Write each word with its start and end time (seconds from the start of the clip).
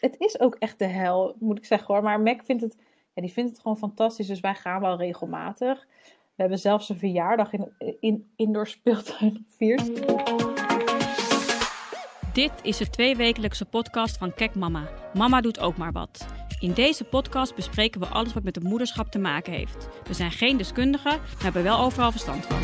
Het 0.00 0.14
is 0.18 0.40
ook 0.40 0.54
echt 0.54 0.78
de 0.78 0.86
hel, 0.86 1.36
moet 1.38 1.58
ik 1.58 1.64
zeggen 1.64 1.94
hoor. 1.94 2.02
Maar 2.02 2.20
Mac 2.20 2.42
vindt 2.44 2.62
het, 2.62 2.76
ja, 3.14 3.22
die 3.22 3.32
vindt 3.32 3.50
het 3.50 3.60
gewoon 3.60 3.78
fantastisch. 3.78 4.26
Dus 4.26 4.40
wij 4.40 4.54
gaan 4.54 4.80
wel 4.80 4.96
regelmatig. 4.96 5.86
We 6.04 6.44
hebben 6.44 6.58
zelfs 6.58 6.88
een 6.88 6.98
verjaardag 6.98 7.52
in, 7.52 7.72
in 8.00 8.30
indoor 8.36 8.66
speeltuin 8.66 9.46
gevierd. 9.48 10.06
Dit 12.32 12.52
is 12.62 12.76
de 12.76 12.90
tweewekelijkse 12.90 13.64
podcast 13.64 14.18
van 14.18 14.34
Kek 14.34 14.54
Mama. 14.54 14.88
Mama 15.14 15.40
doet 15.40 15.60
ook 15.60 15.76
maar 15.76 15.92
wat. 15.92 16.26
In 16.60 16.72
deze 16.72 17.04
podcast 17.04 17.54
bespreken 17.54 18.00
we 18.00 18.06
alles 18.06 18.32
wat 18.32 18.42
met 18.42 18.54
het 18.54 18.64
moederschap 18.64 19.10
te 19.10 19.18
maken 19.18 19.52
heeft. 19.52 19.88
We 20.04 20.14
zijn 20.14 20.30
geen 20.30 20.56
deskundigen, 20.56 21.20
maar 21.34 21.42
hebben 21.42 21.62
wel 21.62 21.78
overal 21.78 22.10
verstand 22.10 22.46
van. 22.46 22.60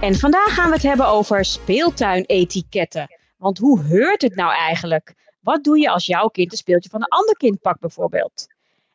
En 0.00 0.14
vandaag 0.14 0.54
gaan 0.54 0.68
we 0.68 0.74
het 0.74 0.82
hebben 0.82 1.06
over 1.06 1.44
speeltuinetiketten. 1.44 3.06
Want 3.44 3.58
hoe 3.58 3.82
heurt 3.82 4.22
het 4.22 4.34
nou 4.34 4.52
eigenlijk? 4.52 5.14
Wat 5.40 5.64
doe 5.64 5.78
je 5.78 5.90
als 5.90 6.06
jouw 6.06 6.28
kind 6.28 6.52
een 6.52 6.58
speeltje 6.58 6.90
van 6.90 7.00
een 7.00 7.08
ander 7.08 7.36
kind 7.36 7.60
pakt 7.60 7.80
bijvoorbeeld? 7.80 8.46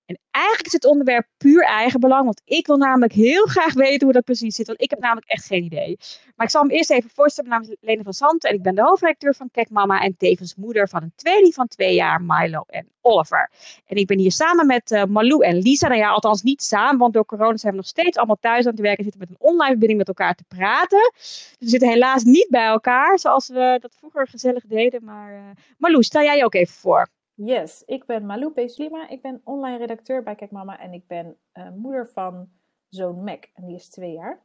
En 0.09 0.19
eigenlijk 0.31 0.65
is 0.65 0.73
het 0.73 0.85
onderwerp 0.85 1.27
puur 1.37 1.63
eigenbelang, 1.63 2.25
want 2.25 2.41
ik 2.45 2.67
wil 2.67 2.77
namelijk 2.77 3.13
heel 3.13 3.45
graag 3.45 3.73
weten 3.73 4.03
hoe 4.03 4.13
dat 4.13 4.23
precies 4.23 4.55
zit, 4.55 4.67
want 4.67 4.81
ik 4.81 4.89
heb 4.89 4.99
namelijk 4.99 5.27
echt 5.27 5.45
geen 5.45 5.63
idee. 5.63 5.97
Maar 6.35 6.45
ik 6.45 6.51
zal 6.51 6.63
me 6.63 6.73
eerst 6.73 6.91
even 6.91 7.09
voorstellen, 7.09 7.49
mijn 7.49 7.61
naam 7.61 7.71
is 7.71 7.77
Lene 7.81 8.03
van 8.03 8.13
Zanten 8.13 8.49
en 8.49 8.55
ik 8.55 8.61
ben 8.61 8.75
de 8.75 8.81
hoofdredacteur 8.81 9.35
van 9.35 9.51
Kek 9.51 9.69
Mama 9.69 10.01
en 10.01 10.17
tevens 10.17 10.55
moeder 10.55 10.89
van 10.89 11.03
een 11.03 11.13
tweeling 11.15 11.53
van 11.53 11.67
twee 11.67 11.93
jaar, 11.93 12.21
Milo 12.21 12.63
en 12.67 12.87
Oliver. 13.01 13.51
En 13.85 13.95
ik 13.95 14.07
ben 14.07 14.17
hier 14.17 14.31
samen 14.31 14.65
met 14.65 14.91
uh, 14.91 15.03
Malou 15.03 15.43
en 15.43 15.57
Lisa, 15.57 15.87
nou 15.87 15.99
ja, 15.99 16.09
althans 16.09 16.41
niet 16.41 16.63
samen, 16.63 16.97
want 16.97 17.13
door 17.13 17.25
corona 17.25 17.57
zijn 17.57 17.71
we 17.71 17.77
nog 17.77 17.87
steeds 17.87 18.17
allemaal 18.17 18.37
thuis 18.39 18.65
aan 18.65 18.71
het 18.71 18.81
werken 18.81 19.05
en 19.05 19.11
zitten 19.11 19.21
met 19.21 19.29
een 19.29 19.47
online 19.47 19.69
verbinding 19.69 19.99
met 19.99 20.07
elkaar 20.07 20.35
te 20.35 20.43
praten. 20.47 21.11
Dus 21.13 21.57
we 21.59 21.69
zitten 21.69 21.89
helaas 21.89 22.23
niet 22.23 22.47
bij 22.49 22.65
elkaar, 22.65 23.19
zoals 23.19 23.47
we 23.47 23.77
dat 23.81 23.95
vroeger 23.99 24.27
gezellig 24.27 24.63
deden, 24.67 25.03
maar 25.03 25.33
uh, 25.33 25.39
Malou, 25.77 26.03
stel 26.03 26.21
jij 26.21 26.37
je 26.37 26.43
ook 26.43 26.53
even 26.53 26.75
voor. 26.75 27.07
Yes, 27.41 27.83
ik 27.85 28.05
ben 28.05 28.25
Malou 28.25 28.51
Peeslima. 28.51 29.09
Ik 29.09 29.21
ben 29.21 29.41
online 29.43 29.77
redacteur 29.77 30.23
bij 30.23 30.35
Kijk 30.35 30.51
Mama 30.51 30.79
en 30.79 30.93
ik 30.93 31.07
ben 31.07 31.37
uh, 31.53 31.69
moeder 31.75 32.09
van 32.13 32.49
zoon 32.89 33.23
Mac 33.23 33.43
en 33.53 33.65
die 33.65 33.75
is 33.75 33.89
twee 33.89 34.11
jaar. 34.11 34.39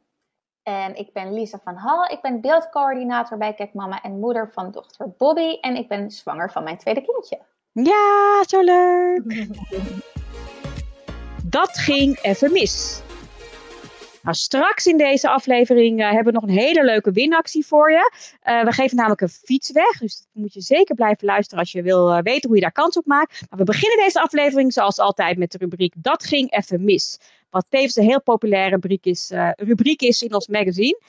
En 0.63 0.95
ik 0.95 1.13
ben 1.13 1.33
Lisa 1.33 1.59
van 1.63 1.75
Hal. 1.75 2.05
Ik 2.05 2.21
ben 2.21 2.41
beeldcoördinator 2.41 3.37
bij 3.37 3.53
Kijk 3.53 3.73
Mama 3.73 4.01
en 4.01 4.19
moeder 4.19 4.51
van 4.51 4.71
dochter 4.71 5.13
Bobby. 5.17 5.57
En 5.61 5.75
ik 5.75 5.87
ben 5.87 6.11
zwanger 6.11 6.51
van 6.51 6.63
mijn 6.63 6.77
tweede 6.77 7.01
kindje. 7.01 7.39
Ja, 7.71 8.43
zo 8.47 8.61
leuk! 8.61 9.47
Dat 11.57 11.77
ging 11.77 12.19
even 12.21 12.51
mis. 12.51 13.04
Nou, 14.25 14.37
straks 14.37 14.85
in 14.85 14.97
deze 14.97 15.29
aflevering 15.29 15.99
uh, 15.99 16.05
hebben 16.05 16.33
we 16.33 16.39
nog 16.39 16.49
een 16.49 16.63
hele 16.63 16.83
leuke 16.83 17.11
winactie 17.11 17.65
voor 17.65 17.91
je. 17.91 18.11
Uh, 18.43 18.63
we 18.63 18.71
geven 18.71 18.95
namelijk 18.97 19.21
een 19.21 19.29
fiets 19.29 19.71
weg, 19.71 19.97
dus 19.99 20.17
dat 20.17 20.27
moet 20.31 20.53
je 20.53 20.61
zeker 20.61 20.95
blijven 20.95 21.25
luisteren 21.25 21.59
als 21.59 21.71
je 21.71 21.81
wil 21.81 22.09
uh, 22.09 22.21
weten 22.21 22.47
hoe 22.47 22.55
je 22.55 22.61
daar 22.61 22.71
kans 22.71 22.97
op 22.97 23.05
maakt. 23.05 23.45
Maar 23.49 23.59
we 23.59 23.65
beginnen 23.65 23.97
deze 23.97 24.21
aflevering 24.21 24.73
zoals 24.73 24.99
altijd 24.99 25.37
met 25.37 25.51
de 25.51 25.57
rubriek 25.57 25.93
Dat 25.97 26.25
ging 26.25 26.51
even 26.51 26.83
mis. 26.83 27.19
Wat 27.49 27.65
tevens 27.69 27.95
een 27.95 28.03
heel 28.03 28.21
populaire 28.21 28.69
rubriek 28.69 29.05
is, 29.05 29.31
rubriek 29.55 30.01
is 30.01 30.21
in 30.21 30.33
ons 30.33 30.47
magazine. 30.47 30.99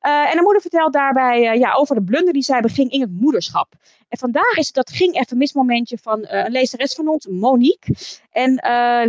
en 0.00 0.36
de 0.36 0.42
moeder 0.42 0.60
vertelt 0.60 0.92
daarbij 0.92 1.58
ja, 1.58 1.74
over 1.74 1.94
de 1.94 2.02
blunder 2.02 2.32
die 2.32 2.42
zij 2.42 2.60
beging 2.60 2.90
in 2.90 3.00
het 3.00 3.10
moederschap. 3.10 3.74
En 4.08 4.18
vandaag 4.18 4.56
is 4.56 4.66
het 4.66 4.74
dat 4.74 4.90
ging 4.90 5.14
even 5.14 5.36
mis 5.36 5.52
momentje 5.52 5.98
van 5.98 6.26
een 6.28 6.52
lezeres 6.52 6.94
van 6.94 7.08
ons, 7.08 7.26
Monique. 7.26 7.94
En 8.30 8.52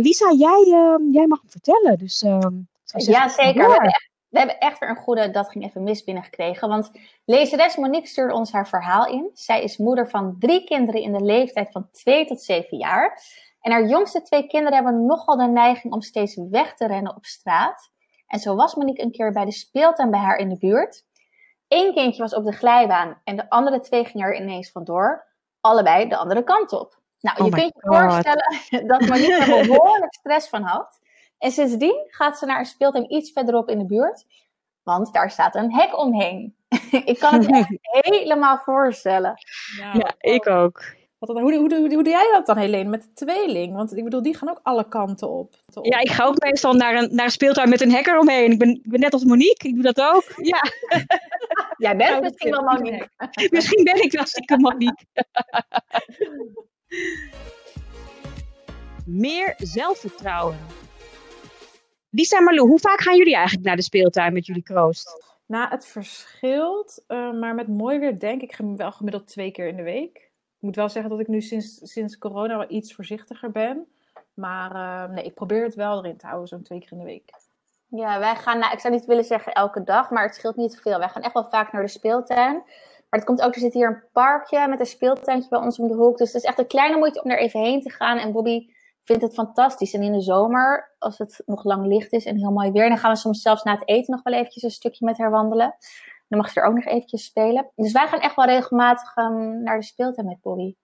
Lisa, 0.00 0.32
jij, 0.32 0.64
jij 1.12 1.26
mag 1.26 1.40
hem 1.40 1.50
vertellen. 1.50 1.98
Dus 1.98 2.22
ehm, 2.22 2.54
ja, 2.96 3.28
zeker. 3.28 3.66
We 3.66 3.72
hebben, 3.72 3.90
echt, 3.90 4.10
we 4.28 4.38
hebben 4.38 4.58
echt 4.58 4.78
weer 4.78 4.88
een 4.88 4.96
goede 4.96 5.30
Dat 5.30 5.50
ging 5.50 5.64
even 5.64 5.82
mis 5.82 6.04
binnengekregen. 6.04 6.68
Want 6.68 6.90
lezeres 7.24 7.76
Monique 7.76 8.08
stuurde 8.08 8.34
ons 8.34 8.52
haar 8.52 8.68
verhaal 8.68 9.06
in. 9.06 9.30
Zij 9.32 9.62
is 9.62 9.76
moeder 9.76 10.08
van 10.08 10.36
drie 10.38 10.64
kinderen 10.64 11.02
in 11.02 11.12
de 11.12 11.24
leeftijd 11.24 11.70
van 11.70 11.90
2 11.90 12.26
tot 12.26 12.40
7 12.42 12.78
jaar. 12.78 13.22
En 13.60 13.72
haar 13.72 13.86
jongste 13.86 14.22
twee 14.22 14.46
kinderen 14.46 14.74
hebben 14.74 15.06
nogal 15.06 15.36
de 15.36 15.46
neiging 15.46 15.92
om 15.92 16.00
steeds 16.00 16.36
weg 16.50 16.74
te 16.74 16.86
rennen 16.86 17.16
op 17.16 17.24
straat. 17.24 17.90
En 18.26 18.38
zo 18.38 18.54
was 18.54 18.74
Monique 18.74 19.02
een 19.02 19.12
keer 19.12 19.32
bij 19.32 19.44
de 19.44 19.52
speeltuin 19.52 20.10
bij 20.10 20.20
haar 20.20 20.36
in 20.36 20.48
de 20.48 20.58
buurt. 20.58 21.04
Eén 21.68 21.94
kindje 21.94 22.22
was 22.22 22.34
op 22.34 22.44
de 22.44 22.52
glijbaan 22.52 23.20
en 23.24 23.36
de 23.36 23.50
andere 23.50 23.80
twee 23.80 24.04
gingen 24.04 24.26
er 24.26 24.40
ineens 24.40 24.70
vandoor. 24.70 25.26
Allebei 25.60 26.08
de 26.08 26.16
andere 26.16 26.44
kant 26.44 26.72
op. 26.72 27.00
Nou, 27.20 27.38
Oh 27.40 27.46
je 27.46 27.52
kunt 27.52 27.72
je 27.74 27.80
God. 27.80 27.96
voorstellen 27.96 28.60
dat 28.90 29.00
Monique 29.00 29.54
er 29.54 29.66
behoorlijk 29.66 30.14
stress 30.14 30.48
van 30.48 30.62
had. 30.62 30.98
En 31.38 31.50
sindsdien 31.50 32.06
gaat 32.08 32.38
ze 32.38 32.46
naar 32.46 32.58
een 32.58 32.66
speeltuin 32.66 33.12
iets 33.12 33.32
verderop 33.32 33.68
in 33.68 33.78
de 33.78 33.86
buurt. 33.86 34.24
Want 34.82 35.12
daar 35.12 35.30
staat 35.30 35.54
een 35.54 35.72
hek 35.74 35.98
omheen. 35.98 36.56
ik 37.04 37.18
kan 37.18 37.34
het 37.34 37.50
me 37.50 37.58
echt 37.58 37.78
helemaal 38.06 38.58
voorstellen. 38.58 39.34
Nou, 39.78 39.98
Ja, 39.98 40.14
ik 40.18 40.46
ook. 40.46 40.96
Wat 41.18 41.28
hoe, 41.28 41.40
hoe, 41.40 41.58
hoe, 41.58 41.78
hoe 41.78 41.88
doe 41.88 42.08
jij 42.08 42.30
dat 42.32 42.46
dan, 42.46 42.56
Helene, 42.56 42.90
met 42.90 43.02
de 43.02 43.12
tweeling? 43.12 43.74
Want 43.74 43.96
ik 43.96 44.04
bedoel, 44.04 44.22
die 44.22 44.36
gaan 44.36 44.48
ook 44.48 44.60
alle 44.62 44.88
kanten 44.88 45.28
op. 45.28 45.54
Ja, 45.82 45.98
ik 45.98 46.10
ga 46.10 46.24
ook 46.24 46.42
meestal 46.42 46.72
naar 46.72 46.94
een, 46.94 47.14
naar 47.14 47.24
een 47.24 47.30
speeltuin 47.30 47.68
met 47.68 47.80
een 47.80 47.90
hekker 47.90 48.18
omheen. 48.18 48.52
Ik 48.52 48.58
ben, 48.58 48.68
ik 48.68 48.90
ben 48.90 49.00
net 49.00 49.12
als 49.12 49.24
Monique, 49.24 49.68
ik 49.68 49.74
doe 49.74 49.92
dat 49.92 50.00
ook. 50.00 50.24
Ja, 50.36 50.62
Jij 51.76 51.96
bent 51.96 52.10
Nou, 52.10 52.22
misschien 52.22 52.50
wel 52.50 52.62
Monique. 52.62 53.08
misschien 53.50 53.84
ben 53.84 54.02
ik 54.02 54.12
wel 54.12 54.26
stiekem 54.26 54.60
Monique. 54.60 55.04
Meer 59.06 59.54
zelfvertrouwen. 59.56 60.58
Lisa 62.10 62.36
en 62.36 62.44
Marlou, 62.44 62.68
hoe 62.68 62.78
vaak 62.78 63.00
gaan 63.00 63.16
jullie 63.16 63.34
eigenlijk 63.34 63.66
naar 63.66 63.76
de 63.76 63.82
speeltuin 63.82 64.32
met 64.32 64.46
jullie 64.46 64.62
kroost? 64.62 65.36
Nou, 65.46 65.68
het 65.68 65.86
verschilt, 65.86 67.04
eh, 67.06 67.32
maar 67.32 67.54
met 67.54 67.68
mooi 67.68 67.98
weer 67.98 68.18
denk 68.18 68.42
ik 68.42 68.58
wel 68.76 68.92
gemiddeld 68.92 69.26
twee 69.26 69.50
keer 69.50 69.66
in 69.66 69.76
de 69.76 69.82
week. 69.82 70.16
Ik 70.16 70.64
moet 70.64 70.76
wel 70.76 70.88
zeggen 70.88 71.10
dat 71.10 71.20
ik 71.20 71.28
nu 71.28 71.40
sinds, 71.40 71.78
sinds 71.82 72.18
corona 72.18 72.56
wel 72.56 72.70
iets 72.70 72.94
voorzichtiger 72.94 73.50
ben. 73.50 73.86
Maar 74.34 74.70
eh, 74.74 75.14
nee, 75.14 75.24
ik 75.24 75.34
probeer 75.34 75.64
het 75.64 75.74
wel 75.74 76.04
erin 76.04 76.16
te 76.16 76.26
houden, 76.26 76.48
zo'n 76.48 76.62
twee 76.62 76.78
keer 76.80 76.92
in 76.92 76.98
de 76.98 77.04
week. 77.04 77.30
Ja, 77.88 78.18
wij 78.18 78.36
gaan, 78.36 78.58
nou, 78.58 78.72
ik 78.72 78.80
zou 78.80 78.94
niet 78.94 79.04
willen 79.04 79.24
zeggen 79.24 79.52
elke 79.52 79.84
dag, 79.84 80.10
maar 80.10 80.22
het 80.22 80.34
scheelt 80.34 80.56
niet 80.56 80.80
veel. 80.80 80.98
Wij 80.98 81.08
gaan 81.08 81.22
echt 81.22 81.32
wel 81.32 81.48
vaak 81.48 81.72
naar 81.72 81.82
de 81.82 81.88
speeltuin. 81.88 82.54
Maar 83.10 83.20
het 83.20 83.24
komt 83.24 83.42
ook, 83.42 83.54
er 83.54 83.60
zit 83.60 83.72
hier 83.72 83.88
een 83.88 84.02
parkje 84.12 84.68
met 84.68 84.80
een 84.80 84.86
speeltuintje 84.86 85.48
bij 85.48 85.58
ons 85.58 85.78
om 85.78 85.88
de 85.88 85.94
hoek. 85.94 86.18
Dus 86.18 86.32
het 86.32 86.42
is 86.42 86.48
echt 86.48 86.58
een 86.58 86.66
kleine 86.66 86.96
moeite 86.96 87.22
om 87.22 87.30
er 87.30 87.38
even 87.38 87.60
heen 87.60 87.82
te 87.82 87.90
gaan. 87.90 88.18
En 88.18 88.32
Bobby 88.32 88.68
vindt 89.08 89.22
het 89.22 89.34
fantastisch. 89.34 89.94
En 89.94 90.02
in 90.02 90.12
de 90.12 90.20
zomer, 90.20 90.94
als 90.98 91.18
het 91.18 91.42
nog 91.46 91.64
lang 91.64 91.86
licht 91.86 92.12
is 92.12 92.24
en 92.24 92.36
heel 92.36 92.50
mooi 92.50 92.70
weer, 92.70 92.88
dan 92.88 92.98
gaan 92.98 93.12
we 93.12 93.18
soms 93.18 93.42
zelfs 93.42 93.62
na 93.62 93.72
het 93.72 93.88
eten 93.88 94.14
nog 94.14 94.22
wel 94.22 94.34
eventjes 94.34 94.62
een 94.62 94.70
stukje 94.70 95.04
met 95.04 95.18
haar 95.18 95.30
wandelen. 95.30 95.76
Dan 96.28 96.38
mag 96.38 96.50
ze 96.50 96.60
er 96.60 96.66
ook 96.66 96.74
nog 96.74 96.84
eventjes 96.84 97.24
spelen. 97.24 97.70
Dus 97.74 97.92
wij 97.92 98.06
gaan 98.08 98.20
echt 98.20 98.36
wel 98.36 98.46
regelmatig 98.46 99.16
ehm, 99.16 99.62
naar 99.62 99.78
de 99.78 99.84
speeltuin 99.84 100.26
met 100.26 100.40
Bobby. 100.40 100.74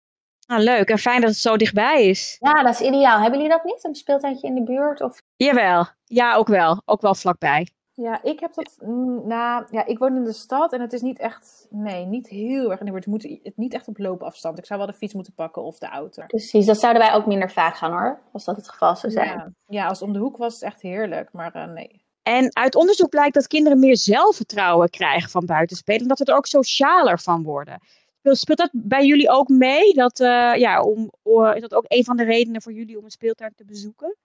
Nou, 0.46 0.62
leuk 0.62 0.88
en 0.88 0.98
fijn 0.98 1.20
dat 1.20 1.30
het 1.30 1.38
zo 1.38 1.56
dichtbij 1.56 2.08
is. 2.08 2.36
Ja, 2.40 2.62
dat 2.62 2.80
is 2.80 2.80
ideaal. 2.80 3.20
Hebben 3.20 3.40
jullie 3.40 3.54
dat 3.56 3.64
niet? 3.64 3.84
Een 3.84 3.94
speeltuintje 3.94 4.46
in 4.46 4.54
de 4.54 4.62
buurt? 4.62 5.00
Of... 5.00 5.22
Jawel, 5.36 5.86
ja, 6.04 6.34
ook 6.34 6.48
wel. 6.48 6.82
Ook 6.84 7.00
wel 7.00 7.14
vlakbij. 7.14 7.68
Ja, 7.96 8.22
ik 8.22 8.40
heb 8.40 8.54
dat. 8.54 8.76
Nou, 9.24 9.64
ja, 9.70 9.86
ik 9.86 9.98
woon 9.98 10.16
in 10.16 10.24
de 10.24 10.32
stad 10.32 10.72
en 10.72 10.80
het 10.80 10.92
is 10.92 11.00
niet 11.00 11.18
echt. 11.18 11.66
Nee, 11.70 12.06
niet 12.06 12.28
heel 12.28 12.70
erg. 12.70 12.80
Het 12.80 13.06
moet 13.06 13.22
het 13.42 13.56
niet 13.56 13.74
echt 13.74 13.88
op 13.88 13.98
loopafstand. 13.98 14.58
Ik 14.58 14.66
zou 14.66 14.78
wel 14.78 14.88
de 14.88 14.96
fiets 14.96 15.14
moeten 15.14 15.34
pakken 15.34 15.62
of 15.62 15.78
de 15.78 15.86
auto. 15.86 16.26
Precies, 16.26 16.66
dat 16.66 16.80
zouden 16.80 17.02
wij 17.02 17.12
ook 17.14 17.26
minder 17.26 17.50
vaak 17.50 17.76
gaan 17.76 17.92
hoor. 17.92 18.20
Als 18.32 18.44
dat 18.44 18.56
het 18.56 18.68
geval 18.68 18.96
zou 18.96 19.12
zijn. 19.12 19.28
Ja, 19.28 19.52
ja, 19.66 19.86
als 19.88 19.98
het 19.98 20.08
om 20.08 20.14
de 20.14 20.20
hoek 20.20 20.36
was, 20.36 20.54
het 20.54 20.62
echt 20.62 20.82
heerlijk. 20.82 21.28
Maar 21.32 21.54
eh, 21.54 21.66
nee. 21.72 22.02
En 22.22 22.56
uit 22.56 22.74
onderzoek 22.74 23.08
blijkt 23.08 23.34
dat 23.34 23.46
kinderen 23.46 23.78
meer 23.78 23.96
zelfvertrouwen 23.96 24.90
krijgen 24.90 25.30
van 25.30 25.46
buitenspelen. 25.46 26.00
En 26.00 26.08
dat 26.08 26.18
ze 26.18 26.24
er 26.24 26.36
ook 26.36 26.46
socialer 26.46 27.20
van 27.20 27.42
worden. 27.42 27.80
Speelt- 28.22 28.58
dat 28.58 28.70
bij 28.72 29.06
jullie 29.06 29.30
ook 29.30 29.48
mee? 29.48 29.94
Dat, 29.94 30.20
eh, 30.20 30.54
ja, 30.54 30.82
om, 30.82 31.10
is 31.54 31.60
dat 31.60 31.74
ook 31.74 31.84
een 31.88 32.04
van 32.04 32.16
de 32.16 32.24
redenen 32.24 32.62
voor 32.62 32.72
jullie 32.72 32.98
om 32.98 33.04
een 33.04 33.10
speeltuin 33.10 33.52
te 33.56 33.64
bezoeken? 33.64 34.16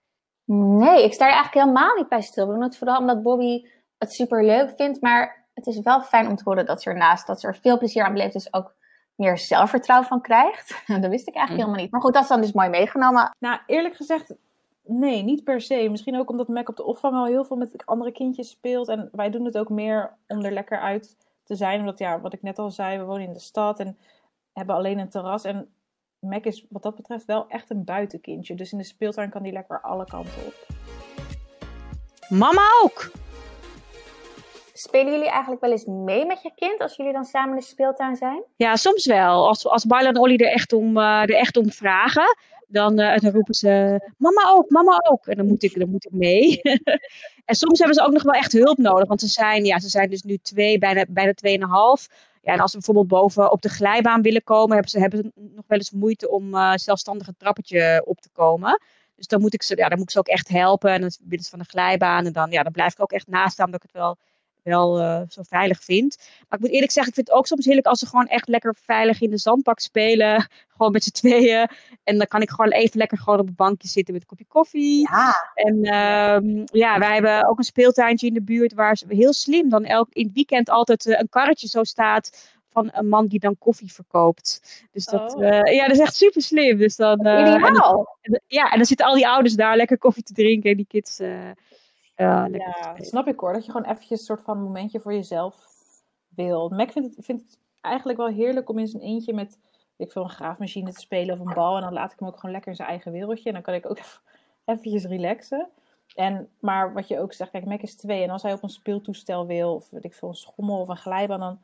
Nee, 0.52 1.04
ik 1.04 1.14
sta 1.14 1.26
er 1.28 1.32
eigenlijk 1.34 1.66
helemaal 1.66 1.96
niet 1.96 2.10
bij 2.10 2.22
stil. 2.22 2.48
We 2.48 2.54
doen 2.54 2.64
het 2.64 2.78
vooral 2.78 3.00
omdat 3.00 3.24
Bobby 3.24 3.66
het 3.98 4.14
super 4.14 4.46
leuk 4.46 4.74
vindt. 4.76 5.02
Maar 5.02 5.48
het 5.54 5.68
is 5.68 5.80
wel 5.80 6.02
fijn 6.02 6.28
om 6.28 6.36
te 6.36 6.44
horen 6.46 6.66
dat 6.66 6.82
ze 6.82 6.90
ernaast 6.90 7.28
dat 7.28 7.40
ze 7.40 7.48
er 7.48 7.56
veel 7.56 7.78
plezier 7.78 8.04
aan 8.04 8.14
beleeft. 8.14 8.34
Dus 8.34 8.54
ook 8.54 8.74
meer 9.16 9.38
zelfvertrouwen 9.38 10.08
van 10.08 10.22
krijgt. 10.22 10.84
dat 11.02 11.08
wist 11.10 11.28
ik 11.28 11.36
eigenlijk 11.36 11.48
Mhm. 11.48 11.56
helemaal 11.56 11.82
niet. 11.82 11.92
Maar 11.92 12.02
goed, 12.02 12.14
dat 12.14 12.24
is 12.24 12.30
dan 12.30 12.42
dus 12.42 12.52
mooi 12.52 12.70
meegenomen. 12.70 13.36
Nou, 13.40 13.60
eerlijk 13.66 13.96
gezegd, 13.96 14.36
nee, 14.84 15.24
niet 15.24 15.44
per 15.44 15.62
se. 15.62 15.88
Misschien 15.90 16.18
ook 16.20 16.30
omdat 16.30 16.48
Mac 16.48 16.70
op 16.70 16.76
de 16.76 16.84
opvang 16.86 17.16
al 17.16 17.26
heel 17.26 17.46
veel 17.46 17.58
met 17.58 17.86
andere 17.86 18.12
kindjes 18.12 18.50
speelt. 18.50 18.88
En 18.88 19.10
wij 19.12 19.30
doen 19.30 19.46
het 19.46 19.58
ook 19.58 19.70
meer 19.70 20.14
om 20.28 20.44
er 20.46 20.52
lekker 20.52 20.80
uit 20.80 21.16
te 21.44 21.56
zijn. 21.56 21.80
Omdat, 21.80 22.00
ja, 22.00 22.20
wat 22.22 22.34
ik 22.34 22.42
net 22.42 22.60
al 22.60 22.72
zei, 22.72 22.98
we 22.98 23.04
wonen 23.04 23.28
in 23.28 23.34
de 23.34 23.40
stad 23.40 23.80
en 23.80 23.98
hebben 24.54 24.76
alleen 24.76 25.00
een 25.00 25.10
terras. 25.10 25.44
En 25.44 25.70
Mac 26.20 26.46
is 26.46 26.66
wat 26.70 26.84
dat 26.84 26.96
betreft 26.96 27.26
wel 27.26 27.46
echt 27.48 27.70
een 27.70 27.84
buitenkindje. 27.84 28.56
Dus 28.56 28.72
in 28.72 28.78
de 28.78 28.84
speeltuin 28.84 29.30
kan 29.30 29.44
die 29.44 29.52
lekker 29.52 29.82
alle 29.82 30.06
kanten 30.06 30.46
op. 30.46 30.68
Mama 32.30 32.62
ook! 32.84 33.12
Spelen 34.74 35.12
jullie 35.12 35.30
eigenlijk 35.30 35.62
wel 35.62 35.72
eens 35.72 35.86
mee 35.86 36.26
met 36.26 36.42
je 36.42 36.52
kind 36.56 36.80
als 36.80 36.96
jullie 36.96 37.14
dan 37.14 37.26
samen 37.26 37.50
in 37.50 37.60
de 37.60 37.66
speeltuin 37.66 38.16
zijn? 38.16 38.44
Ja, 38.56 38.76
soms 38.76 39.06
wel. 39.06 39.48
Als, 39.48 39.68
als 39.68 39.86
Marla 39.86 40.10
en 40.10 40.18
Olly 40.18 40.36
er 40.36 40.52
echt 40.52 40.74
om, 40.74 40.98
eh, 40.98 41.22
er 41.22 41.36
echt 41.36 41.58
om 41.58 41.72
vragen, 41.72 42.38
dan, 42.68 43.00
eh, 43.00 43.18
dan 43.18 43.32
roepen 43.32 43.54
ze: 43.54 44.00
Mama 44.18 44.50
ook, 44.50 44.70
mama 44.70 45.04
ook. 45.10 45.28
En 45.28 45.36
dan 45.36 45.48
moet 45.48 45.64
ik, 45.64 45.80
dan 45.80 45.90
moet 45.90 46.06
ik 46.06 46.12
mee. 46.12 46.62
en 47.50 47.56
soms 47.56 47.80
hebben 47.80 47.98
ze 47.98 48.04
ook 48.04 48.12
nog 48.12 48.24
wel 48.24 48.34
echt 48.34 48.52
hulp 48.52 48.78
nodig. 48.78 49.08
Want 49.08 49.20
ze 49.20 49.28
zijn, 49.28 49.66
ja, 49.66 49.80
ze 49.80 49.90
zijn 49.90 50.10
dus 50.10 50.22
nu 50.22 50.38
twee, 50.38 50.78
bijna, 50.78 51.06
bijna 51.10 51.34
tweeënhalf. 51.34 52.08
Ja, 52.50 52.56
en 52.56 52.62
als 52.62 52.72
ze 52.72 52.78
bijvoorbeeld 52.78 53.08
boven 53.08 53.52
op 53.52 53.62
de 53.62 53.70
glijbaan 53.70 54.22
willen 54.22 54.44
komen, 54.44 54.74
hebben 54.74 54.92
ze, 54.92 55.00
hebben 55.00 55.20
ze 55.20 55.32
nog 55.36 55.66
wel 55.68 55.78
eens 55.78 55.92
moeite 55.92 56.30
om 56.30 56.56
uh, 56.56 56.74
zelfstandig 56.76 57.28
een 57.28 57.38
trappetje 57.38 58.02
op 58.06 58.22
te 58.22 58.30
komen. 58.30 58.82
Dus 59.16 59.28
dan 59.28 59.42
moet 59.42 59.54
ik 59.54 59.64
ze, 59.64 59.78
ja, 59.78 59.90
dan 59.90 59.98
moet 59.98 60.08
ik 60.08 60.14
ze 60.14 60.20
ook 60.20 60.28
echt 60.28 60.48
helpen. 60.48 60.92
En 60.92 61.02
dan 61.02 61.12
willen 61.24 61.44
ze 61.44 61.50
van 61.50 61.60
de 61.60 61.66
glijbaan. 61.66 62.26
En 62.26 62.34
dan, 62.34 62.52
ja, 62.52 62.64
dan 62.64 62.72
blijf 62.72 62.94
ik 62.94 63.02
ook 63.02 63.12
echt 63.12 63.28
naast 63.28 63.54
staan, 63.54 63.66
omdat 63.66 63.84
ik 63.84 63.90
het 63.92 64.02
wel 64.02 64.18
wel 64.64 65.00
uh, 65.00 65.22
zo 65.30 65.42
veilig 65.44 65.84
vind. 65.84 66.18
Maar 66.18 66.60
ik 66.60 66.66
moet 66.66 66.74
eerlijk 66.74 66.92
zeggen, 66.92 67.12
ik 67.12 67.18
vind 67.18 67.28
het 67.28 67.38
ook 67.38 67.48
soms 67.48 67.66
heerlijk 67.66 67.88
als 67.88 68.00
ze 68.00 68.06
gewoon 68.08 68.28
echt 68.28 68.48
lekker 68.48 68.76
veilig 68.84 69.22
in 69.22 69.30
de 69.30 69.38
zandbak 69.38 69.80
spelen. 69.80 70.48
Gewoon 70.80 70.92
met 70.92 71.04
z'n 71.04 71.12
tweeën. 71.12 71.70
En 72.04 72.18
dan 72.18 72.28
kan 72.28 72.42
ik 72.42 72.50
gewoon 72.50 72.72
even 72.72 72.98
lekker 72.98 73.18
gewoon 73.18 73.40
op 73.40 73.48
een 73.48 73.56
bankje 73.56 73.88
zitten 73.88 74.14
met 74.14 74.22
een 74.22 74.28
kopje 74.30 74.46
koffie. 74.48 75.10
Ja. 75.12 75.52
En 75.54 75.76
uh, 75.76 76.64
ja, 76.66 77.00
wij 77.00 77.14
hebben 77.14 77.48
ook 77.48 77.58
een 77.58 77.64
speeltuintje 77.64 78.28
in 78.28 78.34
de 78.34 78.42
buurt 78.42 78.74
waar 78.74 78.98
ze 78.98 79.06
heel 79.10 79.34
slim 79.34 79.70
dan 79.70 79.86
elk, 79.86 80.08
in 80.12 80.26
het 80.26 80.34
weekend 80.34 80.70
altijd 80.70 81.06
uh, 81.06 81.20
een 81.20 81.30
karretje 81.30 81.68
zo 81.68 81.84
staat 81.84 82.52
van 82.70 82.90
een 82.94 83.08
man 83.08 83.28
die 83.28 83.40
dan 83.40 83.58
koffie 83.58 83.94
verkoopt. 83.94 84.62
Dus 84.92 85.06
dat, 85.06 85.36
Oh. 85.36 85.42
uh, 85.42 85.50
ja, 85.76 85.88
dat 85.88 85.96
is 85.96 86.02
echt 86.02 86.16
super 86.16 86.42
slim. 86.42 86.78
Dus 86.78 86.96
dan, 86.96 87.28
uh, 87.28 87.40
Ideaal. 87.40 88.18
en 88.22 88.42
ja, 88.48 88.72
en 88.72 88.78
dan 88.78 88.86
zitten 88.86 89.06
al 89.06 89.16
die 89.16 89.28
ouders 89.28 89.56
daar 89.56 89.76
lekker 89.76 89.98
koffie 89.98 90.24
te 90.24 90.34
drinken 90.34 90.70
en 90.72 90.78
die 90.78 90.88
kids. 90.88 91.20
uh, 91.20 91.50
uh, 92.20 92.46
Ja, 92.52 92.74
spelen. 92.82 93.06
snap 93.06 93.28
ik 93.28 93.40
hoor. 93.40 93.54
Dat 93.54 93.66
je 93.66 93.72
gewoon 93.72 93.90
eventjes 93.90 94.20
een 94.20 94.26
soort 94.26 94.44
van 94.44 94.62
momentje 94.62 95.00
voor 95.00 95.14
jezelf 95.14 95.56
wil. 96.36 96.70
Mac 96.70 96.92
vindt 96.92 97.16
het, 97.16 97.26
vindt 97.26 97.42
het 97.42 97.60
eigenlijk 97.82 98.18
wel 98.20 98.28
heerlijk 98.28 98.70
om 98.70 98.80
in 98.80 98.88
zijn 98.88 99.04
eentje 99.04 99.34
met 99.34 99.58
ik 100.00 100.12
veel, 100.12 100.24
een 100.24 100.30
graafmachine 100.30 100.92
te 100.94 101.00
spelen 101.00 101.40
of 101.40 101.48
een 101.48 101.54
bal. 101.54 101.76
En 101.76 101.82
dan 101.82 101.94
laat 101.94 102.12
ik 102.12 102.20
hem 102.20 102.28
ook 102.28 102.36
gewoon 102.36 102.52
lekker 102.52 102.70
in 102.72 102.78
zijn 102.78 102.90
eigen 102.90 103.12
wereldje. 103.12 103.48
En 103.48 103.54
dan 103.54 103.62
kan 103.62 103.74
ik 103.74 103.90
ook 103.90 103.98
even, 103.98 104.20
eventjes 104.66 105.06
relaxen. 105.06 105.70
En, 106.16 106.50
maar 106.60 106.94
wat 106.94 107.08
je 107.08 107.20
ook 107.20 107.34
zegt, 107.34 107.52
kijk, 107.52 107.66
Mac 107.66 107.82
is 107.82 107.96
twee. 107.96 108.24
En 108.24 108.30
als 108.30 108.42
hij 108.42 108.54
op 108.54 108.64
een 108.64 108.70
speeltoestel 108.70 109.46
wil, 109.46 109.74
of 109.76 109.90
weet 109.90 110.04
ik 110.04 110.14
veel, 110.14 110.30
een 110.30 110.36
schommel 110.36 110.80
of 110.80 110.88
een 110.88 110.98
glijbaan, 110.98 111.40
dan, 111.40 111.60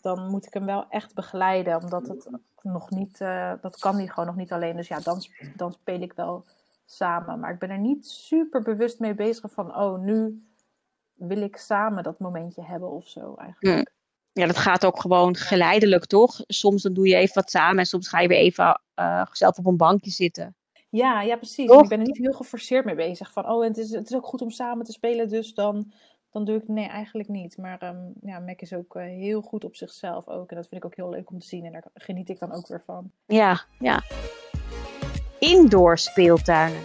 dan 0.00 0.30
moet 0.30 0.46
ik 0.46 0.54
hem 0.54 0.64
wel 0.66 0.84
echt 0.88 1.14
begeleiden. 1.14 1.82
Omdat 1.82 2.08
het 2.08 2.30
nog 2.62 2.90
niet, 2.90 3.20
eh, 3.20 3.52
dat 3.60 3.78
kan 3.78 3.94
hij 3.94 4.06
gewoon 4.06 4.26
nog 4.26 4.36
niet 4.36 4.52
alleen. 4.52 4.76
Dus 4.76 4.88
ja, 4.88 5.00
dan, 5.00 5.22
dan 5.56 5.72
speel 5.72 6.00
ik 6.00 6.12
wel 6.12 6.44
samen. 6.92 7.40
Maar 7.40 7.52
ik 7.52 7.58
ben 7.58 7.70
er 7.70 7.78
niet 7.78 8.06
super 8.06 8.62
bewust 8.62 8.98
mee 8.98 9.14
bezig 9.14 9.50
van, 9.52 9.76
oh, 9.76 9.98
nu 9.98 10.44
wil 11.14 11.42
ik 11.42 11.56
samen 11.56 12.02
dat 12.02 12.18
momentje 12.18 12.64
hebben 12.64 12.90
of 12.90 13.08
zo 13.08 13.34
eigenlijk. 13.34 13.92
Ja, 14.32 14.46
dat 14.46 14.56
gaat 14.56 14.84
ook 14.84 15.00
gewoon 15.00 15.36
geleidelijk, 15.36 16.06
toch? 16.06 16.40
Soms 16.46 16.82
dan 16.82 16.92
doe 16.92 17.08
je 17.08 17.14
even 17.14 17.34
wat 17.34 17.50
samen 17.50 17.78
en 17.78 17.86
soms 17.86 18.08
ga 18.08 18.20
je 18.20 18.28
weer 18.28 18.38
even 18.38 18.80
uh, 18.96 19.26
zelf 19.32 19.58
op 19.58 19.66
een 19.66 19.76
bankje 19.76 20.10
zitten. 20.10 20.54
Ja, 20.88 21.22
ja, 21.22 21.36
precies. 21.36 21.70
En 21.70 21.78
ik 21.78 21.88
ben 21.88 21.98
er 21.98 22.06
niet 22.06 22.16
heel 22.16 22.32
geforceerd 22.32 22.84
mee 22.84 22.94
bezig. 22.94 23.32
Van, 23.32 23.48
oh, 23.48 23.64
het 23.64 23.78
is, 23.78 23.90
het 23.90 24.10
is 24.10 24.16
ook 24.16 24.26
goed 24.26 24.42
om 24.42 24.50
samen 24.50 24.84
te 24.84 24.92
spelen, 24.92 25.28
dus 25.28 25.54
dan, 25.54 25.92
dan 26.30 26.44
doe 26.44 26.56
ik... 26.56 26.68
Nee, 26.68 26.86
eigenlijk 26.86 27.28
niet. 27.28 27.56
Maar 27.56 27.78
ehm, 27.78 28.10
ja, 28.22 28.38
Mac 28.38 28.60
is 28.60 28.72
ook 28.72 28.96
eh, 28.96 29.02
heel 29.02 29.40
goed 29.40 29.64
op 29.64 29.76
zichzelf 29.76 30.28
ook. 30.28 30.50
En 30.50 30.56
dat 30.56 30.68
vind 30.68 30.84
ik 30.84 30.84
ook 30.84 30.96
heel 30.96 31.10
leuk 31.10 31.30
om 31.30 31.38
te 31.38 31.46
zien. 31.46 31.64
En 31.64 31.72
daar 31.72 31.84
geniet 31.94 32.28
ik 32.28 32.38
dan 32.38 32.52
ook 32.52 32.66
weer 32.66 32.82
van. 32.86 33.10
Ja, 33.26 33.64
ja. 33.78 34.02
Indoor 35.40 35.98
speeltuinen. 35.98 36.82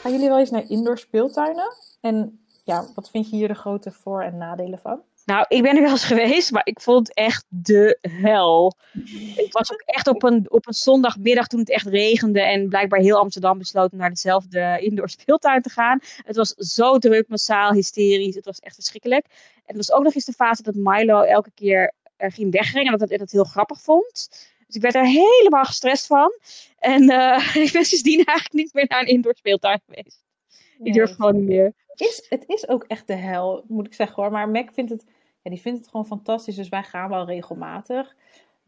Gaan 0.00 0.12
jullie 0.12 0.28
wel 0.28 0.38
eens 0.38 0.50
naar 0.50 0.64
indoor 0.68 0.98
speeltuinen? 0.98 1.74
En 2.00 2.40
ja, 2.64 2.86
wat 2.94 3.10
vind 3.10 3.30
je 3.30 3.36
hier 3.36 3.48
de 3.48 3.54
grote 3.54 3.90
voor- 3.92 4.22
en 4.22 4.36
nadelen 4.36 4.78
van? 4.78 5.00
Nou, 5.24 5.44
ik 5.48 5.62
ben 5.62 5.76
er 5.76 5.82
wel 5.82 5.90
eens 5.90 6.04
geweest, 6.04 6.50
maar 6.50 6.66
ik 6.66 6.80
vond 6.80 7.08
het 7.08 7.16
echt 7.16 7.44
de 7.48 7.98
hel. 8.00 8.74
Ik 9.36 9.52
was 9.52 9.72
ook 9.72 9.82
echt 9.84 10.08
op 10.08 10.22
een, 10.22 10.46
op 10.48 10.66
een 10.66 10.72
zondagmiddag 10.72 11.46
toen 11.46 11.60
het 11.60 11.70
echt 11.70 11.86
regende 11.86 12.40
en 12.40 12.68
blijkbaar 12.68 13.00
heel 13.00 13.18
Amsterdam 13.18 13.58
besloot 13.58 13.92
naar 13.92 14.10
dezelfde 14.10 14.78
indoor 14.80 15.08
speeltuin 15.08 15.62
te 15.62 15.70
gaan. 15.70 15.98
Het 16.24 16.36
was 16.36 16.50
zo 16.50 16.98
druk, 16.98 17.28
massaal, 17.28 17.72
hysterisch. 17.72 18.34
Het 18.34 18.44
was 18.44 18.58
echt 18.58 18.74
verschrikkelijk. 18.74 19.26
En 19.54 19.76
het 19.76 19.76
was 19.76 19.92
ook 19.92 20.02
nog 20.02 20.14
eens 20.14 20.24
de 20.24 20.32
fase 20.32 20.62
dat 20.62 20.74
Milo 20.74 21.20
elke 21.22 21.50
keer 21.54 21.92
er 22.16 22.32
ging 22.32 22.52
wegrennen 22.52 22.92
en 22.92 22.98
dat 22.98 23.10
ik 23.10 23.18
dat 23.18 23.30
heel 23.30 23.44
grappig 23.44 23.80
vond. 23.80 24.28
Dus 24.68 24.76
ik 24.76 24.82
werd 24.82 24.94
er 24.94 25.06
helemaal 25.06 25.64
gestrest 25.64 26.06
van. 26.06 26.32
En 26.78 27.02
uh, 27.10 27.56
ik 27.64 27.72
ben 27.72 27.84
sindsdien 27.84 28.24
eigenlijk 28.24 28.52
niet 28.52 28.72
meer 28.72 28.86
naar 28.88 29.00
een 29.00 29.06
indoor 29.06 29.34
speeltuin 29.34 29.80
geweest. 29.86 30.24
Ik 30.82 30.92
durf 30.92 31.14
gewoon 31.14 31.34
niet 31.34 31.48
meer. 31.48 31.72
Het 31.86 32.00
is, 32.00 32.26
het 32.28 32.44
is 32.46 32.68
ook 32.68 32.84
echt 32.84 33.06
de 33.06 33.14
hel, 33.14 33.64
moet 33.68 33.86
ik 33.86 33.94
zeggen 33.94 34.22
hoor. 34.22 34.32
Maar 34.32 34.48
Mac 34.48 34.72
vindt 34.72 34.90
het, 34.90 35.04
ja, 35.42 35.50
die 35.50 35.60
vindt 35.60 35.78
het 35.78 35.88
gewoon 35.88 36.06
fantastisch. 36.06 36.56
Dus 36.56 36.68
wij 36.68 36.82
gaan 36.82 37.08
wel 37.08 37.26
regelmatig. 37.26 38.14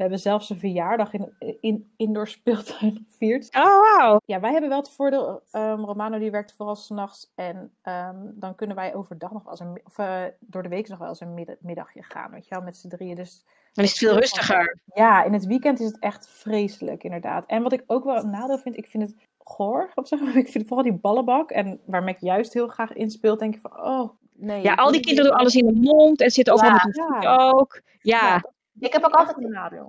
We 0.00 0.06
hebben 0.06 0.25
zelfs 0.25 0.50
een 0.50 0.58
verjaardag 0.58 1.12
in, 1.12 1.32
in 1.61 1.93
indoor 1.97 2.29
speeltuin 2.29 3.06
gevierd. 3.11 3.56
Oh, 3.56 3.99
wow. 3.99 4.20
Ja, 4.25 4.41
wij 4.41 4.50
hebben 4.50 4.69
wel 4.70 4.79
het 4.79 4.91
voordeel. 4.91 5.43
Um, 5.52 5.85
Romano 5.85 6.19
die 6.19 6.31
werkt 6.31 6.55
vooral 6.56 6.76
s'nachts. 6.76 7.32
En 7.35 7.73
um, 7.85 8.32
dan 8.35 8.55
kunnen 8.55 8.76
wij 8.76 8.94
overdag 8.94 9.32
nog 9.32 9.43
wel 9.43 9.52
eens 9.52 9.61
een, 9.61 9.81
of 9.85 9.99
uh, 9.99 10.23
door 10.38 10.62
de 10.62 10.69
week 10.69 10.88
nog 10.88 10.99
wel 10.99 11.08
eens 11.08 11.20
een 11.20 11.35
middag, 11.35 11.56
middagje 11.61 12.02
gaan. 12.02 12.31
Weet 12.31 12.49
je 12.49 12.55
wel, 12.55 12.64
met 12.64 12.76
z'n 12.76 12.88
drieën. 12.88 13.14
Dus 13.14 13.44
dan 13.73 13.85
is 13.85 13.91
het 13.91 13.99
veel 13.99 14.19
rustiger. 14.19 14.79
Ja, 14.94 15.25
in 15.25 15.32
het 15.32 15.47
weekend 15.47 15.81
is 15.81 15.87
het 15.87 15.99
echt 15.99 16.29
vreselijk, 16.29 17.05
inderdaad. 17.05 17.47
En 17.47 17.62
wat 17.62 17.73
ik 17.73 17.85
ook 17.87 18.05
wel 18.05 18.17
een 18.17 18.31
nadeel 18.31 18.58
vind, 18.58 18.76
ik 18.76 18.87
vind 18.87 19.02
het 19.02 19.14
goor, 19.38 19.91
op 19.94 20.06
zeg 20.06 20.20
maar. 20.20 20.37
Ik 20.44 20.49
vind 20.49 20.67
vooral 20.67 20.85
die 20.85 20.99
ballenbak. 20.99 21.50
En 21.50 21.81
waar 21.85 22.02
Mac 22.02 22.19
juist 22.19 22.52
heel 22.52 22.69
graag 22.69 22.93
in 22.93 23.11
speelt, 23.11 23.38
denk 23.38 23.55
ik 23.55 23.61
van, 23.61 23.85
oh, 23.85 24.11
nee. 24.32 24.62
Ja, 24.62 24.75
al 24.75 24.93
die 24.93 25.00
kinderen 25.00 25.31
doen 25.31 25.41
alles 25.41 25.55
in 25.55 25.67
de 25.67 25.81
mond 25.81 26.20
en 26.20 26.31
zitten 26.31 26.55
overal 26.55 26.75
ja, 26.75 26.82
met 26.85 26.97
hun 26.97 27.20
ja. 27.20 27.37
ook. 27.37 27.81
Ja. 28.00 28.26
ja 28.26 28.43
ik 28.81 28.93
heb 28.93 29.05
ook, 29.05 29.15
altijd, 29.15 29.37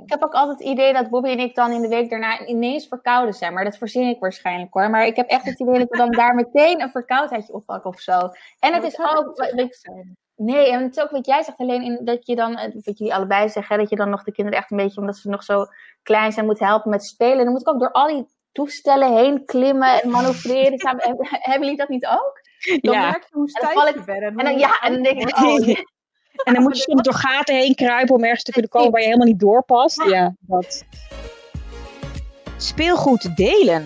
ik 0.03 0.11
heb 0.11 0.23
ook 0.23 0.33
altijd 0.33 0.59
het 0.59 0.67
idee 0.67 0.93
dat 0.93 1.09
Bobby 1.09 1.29
en 1.29 1.39
ik 1.39 1.55
dan 1.55 1.71
in 1.71 1.81
de 1.81 1.87
week 1.87 2.09
daarna 2.09 2.45
ineens 2.45 2.87
verkouden 2.87 3.33
zijn. 3.33 3.53
Maar 3.53 3.63
dat 3.63 3.77
verzin 3.77 4.09
ik 4.09 4.19
waarschijnlijk 4.19 4.73
hoor. 4.73 4.89
Maar 4.89 5.05
ik 5.05 5.15
heb 5.15 5.29
echt 5.29 5.45
het 5.45 5.59
idee 5.59 5.79
dat 5.79 5.89
we 5.89 5.97
dan 5.97 6.11
daar 6.11 6.35
meteen 6.35 6.81
een 6.81 6.89
verkoudheidje 6.89 7.53
oppakken 7.53 7.89
of 7.89 7.99
zo. 7.99 8.19
En 8.59 8.73
het 8.73 8.83
is 8.83 8.99
ook... 8.99 9.37
Nee, 10.35 10.71
en 10.71 10.83
het 10.83 10.97
is 10.97 11.03
ook 11.03 11.11
wat 11.11 11.25
jij 11.25 11.43
zegt, 11.43 11.57
alleen 11.57 11.81
in, 11.81 11.99
dat 12.05 12.25
je 12.25 12.35
dan, 12.35 12.53
wat 12.73 12.97
jullie 12.97 13.13
allebei 13.13 13.49
zeggen, 13.49 13.77
dat 13.77 13.89
je 13.89 13.95
dan 13.95 14.09
nog 14.09 14.23
de 14.23 14.31
kinderen 14.31 14.59
echt 14.59 14.71
een 14.71 14.77
beetje, 14.77 14.99
omdat 14.99 15.17
ze 15.17 15.29
nog 15.29 15.43
zo 15.43 15.65
klein 16.03 16.31
zijn, 16.31 16.45
moet 16.45 16.59
helpen 16.59 16.89
met 16.89 17.05
spelen. 17.05 17.43
Dan 17.43 17.51
moet 17.51 17.61
ik 17.61 17.69
ook 17.69 17.79
door 17.79 17.91
al 17.91 18.07
die 18.07 18.27
toestellen 18.51 19.17
heen 19.17 19.45
klimmen 19.45 20.01
en 20.01 20.09
manoeuvreren. 20.09 20.79
Hebben 21.29 21.61
jullie 21.61 21.77
dat 21.77 21.89
niet 21.89 22.05
ook? 22.05 22.41
Dan 22.81 22.93
ja. 22.93 23.09
merk 23.09 23.23
je 23.23 23.35
hoe 23.35 23.49
stijf. 23.49 24.07
En 24.07 24.35
dan, 24.35 24.57
ja, 24.57 24.79
en 24.79 24.93
dan 24.93 25.03
denk 25.03 25.21
ik, 25.21 25.37
oh. 25.37 25.77
En 26.43 26.53
dan 26.53 26.63
moet 26.63 26.77
je 26.77 26.81
soms 26.81 27.01
door 27.01 27.13
gaten 27.13 27.55
heen 27.55 27.75
kruipen 27.75 28.15
om 28.15 28.23
ergens 28.23 28.43
te 28.43 28.51
kunnen 28.51 28.69
komen 28.69 28.91
waar 28.91 28.99
je 28.99 29.05
helemaal 29.05 29.27
niet 29.27 29.39
doorpast. 29.39 30.03
Ja, 30.03 30.35
dat. 30.39 30.83
Speelgoed 32.57 33.35
delen. 33.35 33.85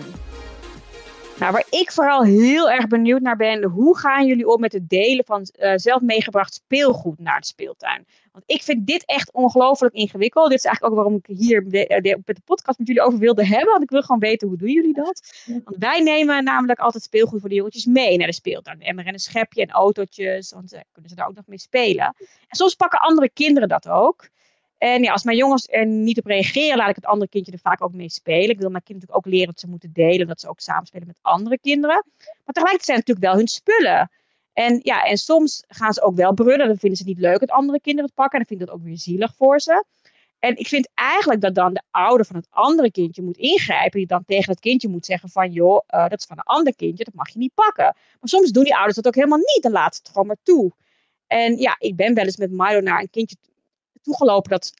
Nou, 1.38 1.52
waar 1.52 1.66
ik 1.70 1.92
vooral 1.92 2.24
heel 2.24 2.70
erg 2.70 2.86
benieuwd 2.86 3.20
naar 3.20 3.36
ben, 3.36 3.64
hoe 3.64 3.98
gaan 3.98 4.26
jullie 4.26 4.48
om 4.48 4.60
met 4.60 4.72
het 4.72 4.88
delen 4.88 5.24
van 5.24 5.48
uh, 5.58 5.72
zelf 5.74 6.00
meegebracht 6.00 6.54
speelgoed 6.54 7.18
naar 7.18 7.40
de 7.40 7.46
speeltuin? 7.46 8.06
Want 8.32 8.44
ik 8.46 8.62
vind 8.62 8.86
dit 8.86 9.04
echt 9.04 9.32
ongelooflijk 9.32 9.94
ingewikkeld. 9.94 10.48
Dit 10.48 10.58
is 10.58 10.64
eigenlijk 10.64 10.94
ook 10.94 11.02
waarom 11.02 11.22
ik 11.24 11.38
hier 11.38 11.68
de, 11.68 12.20
met 12.24 12.36
de 12.36 12.42
podcast 12.44 12.78
met 12.78 12.86
jullie 12.86 13.02
over 13.02 13.18
wilde 13.18 13.46
hebben. 13.46 13.70
Want 13.70 13.82
ik 13.82 13.90
wil 13.90 14.02
gewoon 14.02 14.20
weten, 14.20 14.48
hoe 14.48 14.56
doen 14.56 14.70
jullie 14.70 14.94
dat? 14.94 15.44
Want 15.64 15.76
wij 15.78 16.00
nemen 16.00 16.44
namelijk 16.44 16.78
altijd 16.78 17.02
speelgoed 17.02 17.40
voor 17.40 17.48
de 17.48 17.54
jongetjes 17.54 17.84
mee 17.84 18.16
naar 18.16 18.26
de 18.26 18.32
speeltuin. 18.32 18.80
En 18.80 18.98
en 18.98 19.12
een 19.12 19.18
schepje 19.18 19.62
en 19.62 19.70
autootjes, 19.70 20.52
want 20.52 20.70
dan 20.70 20.82
kunnen 20.92 21.10
ze 21.10 21.16
daar 21.16 21.28
ook 21.28 21.34
nog 21.34 21.46
mee 21.46 21.58
spelen. 21.58 22.14
En 22.18 22.56
soms 22.56 22.74
pakken 22.74 23.00
andere 23.00 23.30
kinderen 23.30 23.68
dat 23.68 23.88
ook. 23.88 24.28
En 24.78 25.02
ja, 25.02 25.12
als 25.12 25.24
mijn 25.24 25.36
jongens 25.36 25.68
er 25.70 25.86
niet 25.86 26.18
op 26.18 26.26
reageren, 26.26 26.76
laat 26.76 26.88
ik 26.88 26.96
het 26.96 27.06
andere 27.06 27.30
kindje 27.30 27.52
er 27.52 27.58
vaak 27.58 27.82
ook 27.82 27.94
mee 27.94 28.10
spelen. 28.10 28.50
Ik 28.50 28.58
wil 28.58 28.70
mijn 28.70 28.82
kind 28.82 29.00
natuurlijk 29.00 29.26
ook 29.26 29.32
leren 29.32 29.46
dat 29.46 29.60
ze 29.60 29.68
moeten 29.68 29.92
delen, 29.92 30.26
dat 30.26 30.40
ze 30.40 30.48
ook 30.48 30.60
samenspelen 30.60 31.06
met 31.06 31.18
andere 31.22 31.58
kinderen. 31.58 32.04
Maar 32.18 32.54
tegelijkertijd 32.54 32.84
zijn 32.84 32.98
het 32.98 33.06
natuurlijk 33.06 33.26
wel 33.26 33.36
hun 33.36 33.48
spullen. 33.48 34.10
En 34.52 34.80
ja, 34.82 35.04
en 35.04 35.16
soms 35.16 35.64
gaan 35.68 35.92
ze 35.92 36.02
ook 36.02 36.14
wel 36.14 36.34
brullen. 36.34 36.66
Dan 36.66 36.76
vinden 36.76 36.98
ze 36.98 37.04
het 37.04 37.12
niet 37.12 37.24
leuk 37.24 37.40
dat 37.40 37.50
andere 37.50 37.80
kinderen 37.80 38.06
het 38.06 38.14
pakken. 38.14 38.38
En 38.38 38.44
dan 38.46 38.56
vind 38.56 38.60
ik 38.60 38.66
dat 38.66 38.76
ook 38.76 38.84
weer 38.84 38.98
zielig 38.98 39.34
voor 39.36 39.60
ze. 39.60 39.84
En 40.38 40.56
ik 40.56 40.66
vind 40.66 40.88
eigenlijk 40.94 41.40
dat 41.40 41.54
dan 41.54 41.74
de 41.74 41.82
ouder 41.90 42.26
van 42.26 42.36
het 42.36 42.46
andere 42.50 42.90
kindje 42.90 43.22
moet 43.22 43.36
ingrijpen. 43.36 43.98
Die 43.98 44.06
dan 44.06 44.24
tegen 44.24 44.50
het 44.50 44.60
kindje 44.60 44.88
moet 44.88 45.06
zeggen 45.06 45.28
van, 45.28 45.52
joh, 45.52 45.82
uh, 45.94 46.08
dat 46.08 46.18
is 46.18 46.24
van 46.24 46.38
een 46.38 46.42
ander 46.42 46.76
kindje, 46.76 47.04
dat 47.04 47.14
mag 47.14 47.28
je 47.28 47.38
niet 47.38 47.54
pakken. 47.54 47.84
Maar 47.84 48.28
soms 48.28 48.50
doen 48.50 48.64
die 48.64 48.74
ouders 48.74 48.96
dat 48.96 49.06
ook 49.06 49.14
helemaal 49.14 49.38
niet. 49.38 49.58
Dan 49.60 49.72
laten 49.72 49.94
ze 49.94 50.00
het 50.02 50.08
gewoon 50.08 50.26
maar 50.26 50.42
toe. 50.42 50.72
En 51.26 51.56
ja, 51.56 51.76
ik 51.78 51.96
ben 51.96 52.14
wel 52.14 52.24
eens 52.24 52.36
met 52.36 52.50
Milo 52.50 52.80
naar 52.80 53.00
een 53.00 53.10
kindje 53.10 53.36
toegelopen 54.06 54.50
dat 54.50 54.72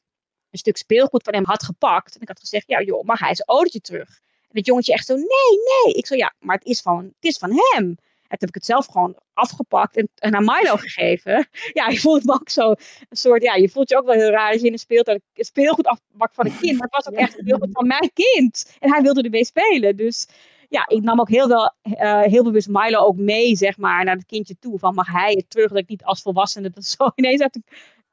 een 0.51 0.59
stuk 0.59 0.77
speelgoed 0.77 1.23
van 1.23 1.33
hem 1.33 1.45
had 1.45 1.63
gepakt. 1.63 2.15
En 2.15 2.21
ik 2.21 2.27
had 2.27 2.39
gezegd, 2.39 2.67
ja 2.67 2.81
joh, 2.81 3.03
mag 3.03 3.19
hij 3.19 3.35
zijn 3.35 3.47
autootje 3.47 3.81
terug? 3.81 4.09
En 4.41 4.57
het 4.57 4.65
jongetje 4.65 4.93
echt 4.93 5.05
zo, 5.05 5.15
nee, 5.15 5.83
nee. 5.83 5.93
Ik 5.93 6.05
zo, 6.05 6.15
ja, 6.15 6.33
maar 6.39 6.55
het 6.55 6.65
is 6.65 6.81
van, 6.81 7.03
het 7.03 7.25
is 7.25 7.37
van 7.37 7.51
hem. 7.51 7.97
En 8.27 8.37
heb 8.39 8.49
ik 8.49 8.55
het 8.55 8.65
zelf 8.65 8.85
gewoon 8.85 9.17
afgepakt 9.33 9.97
en, 9.97 10.09
en 10.15 10.35
aan 10.35 10.45
Milo 10.45 10.75
gegeven. 10.75 11.47
Ja, 11.73 11.87
je 11.87 11.99
voelt 11.99 12.23
me 12.23 12.33
ook 12.33 12.49
zo 12.49 12.69
een 13.09 13.17
soort, 13.17 13.43
ja, 13.43 13.55
je 13.55 13.69
voelt 13.69 13.89
je 13.89 13.97
ook 13.97 14.05
wel 14.05 14.15
heel 14.15 14.29
raar 14.29 14.51
als 14.51 14.61
je 14.61 14.67
in 14.67 14.73
een 14.73 14.79
speeltuin 14.79 15.21
speelgoed 15.33 15.85
afpakt 15.85 16.35
van 16.35 16.45
een 16.45 16.57
kind. 16.57 16.77
Maar 16.77 16.87
het 16.91 17.03
was 17.03 17.13
ook 17.13 17.19
echt 17.19 17.31
speelgoed 17.31 17.69
van 17.71 17.87
mijn 17.87 18.11
kind. 18.13 18.75
En 18.79 18.91
hij 18.91 19.01
wilde 19.01 19.21
ermee 19.21 19.45
spelen. 19.45 19.95
Dus 19.95 20.27
ja, 20.69 20.87
ik 20.87 21.01
nam 21.03 21.19
ook 21.19 21.29
heel, 21.29 21.47
wel, 21.47 21.73
uh, 21.83 22.21
heel 22.21 22.43
bewust 22.43 22.67
Milo 22.67 22.99
ook 22.99 23.15
mee, 23.15 23.55
zeg 23.55 23.77
maar, 23.77 24.03
naar 24.03 24.15
het 24.15 24.25
kindje 24.25 24.55
toe. 24.59 24.79
Van 24.79 24.93
mag 24.93 25.07
hij 25.11 25.31
het 25.31 25.49
terug? 25.49 25.69
Dat 25.69 25.77
ik 25.77 25.89
niet 25.89 26.03
als 26.03 26.21
volwassene 26.21 26.69
dat 26.69 26.85
zo 26.85 27.11
ineens 27.15 27.41
uit 27.41 27.59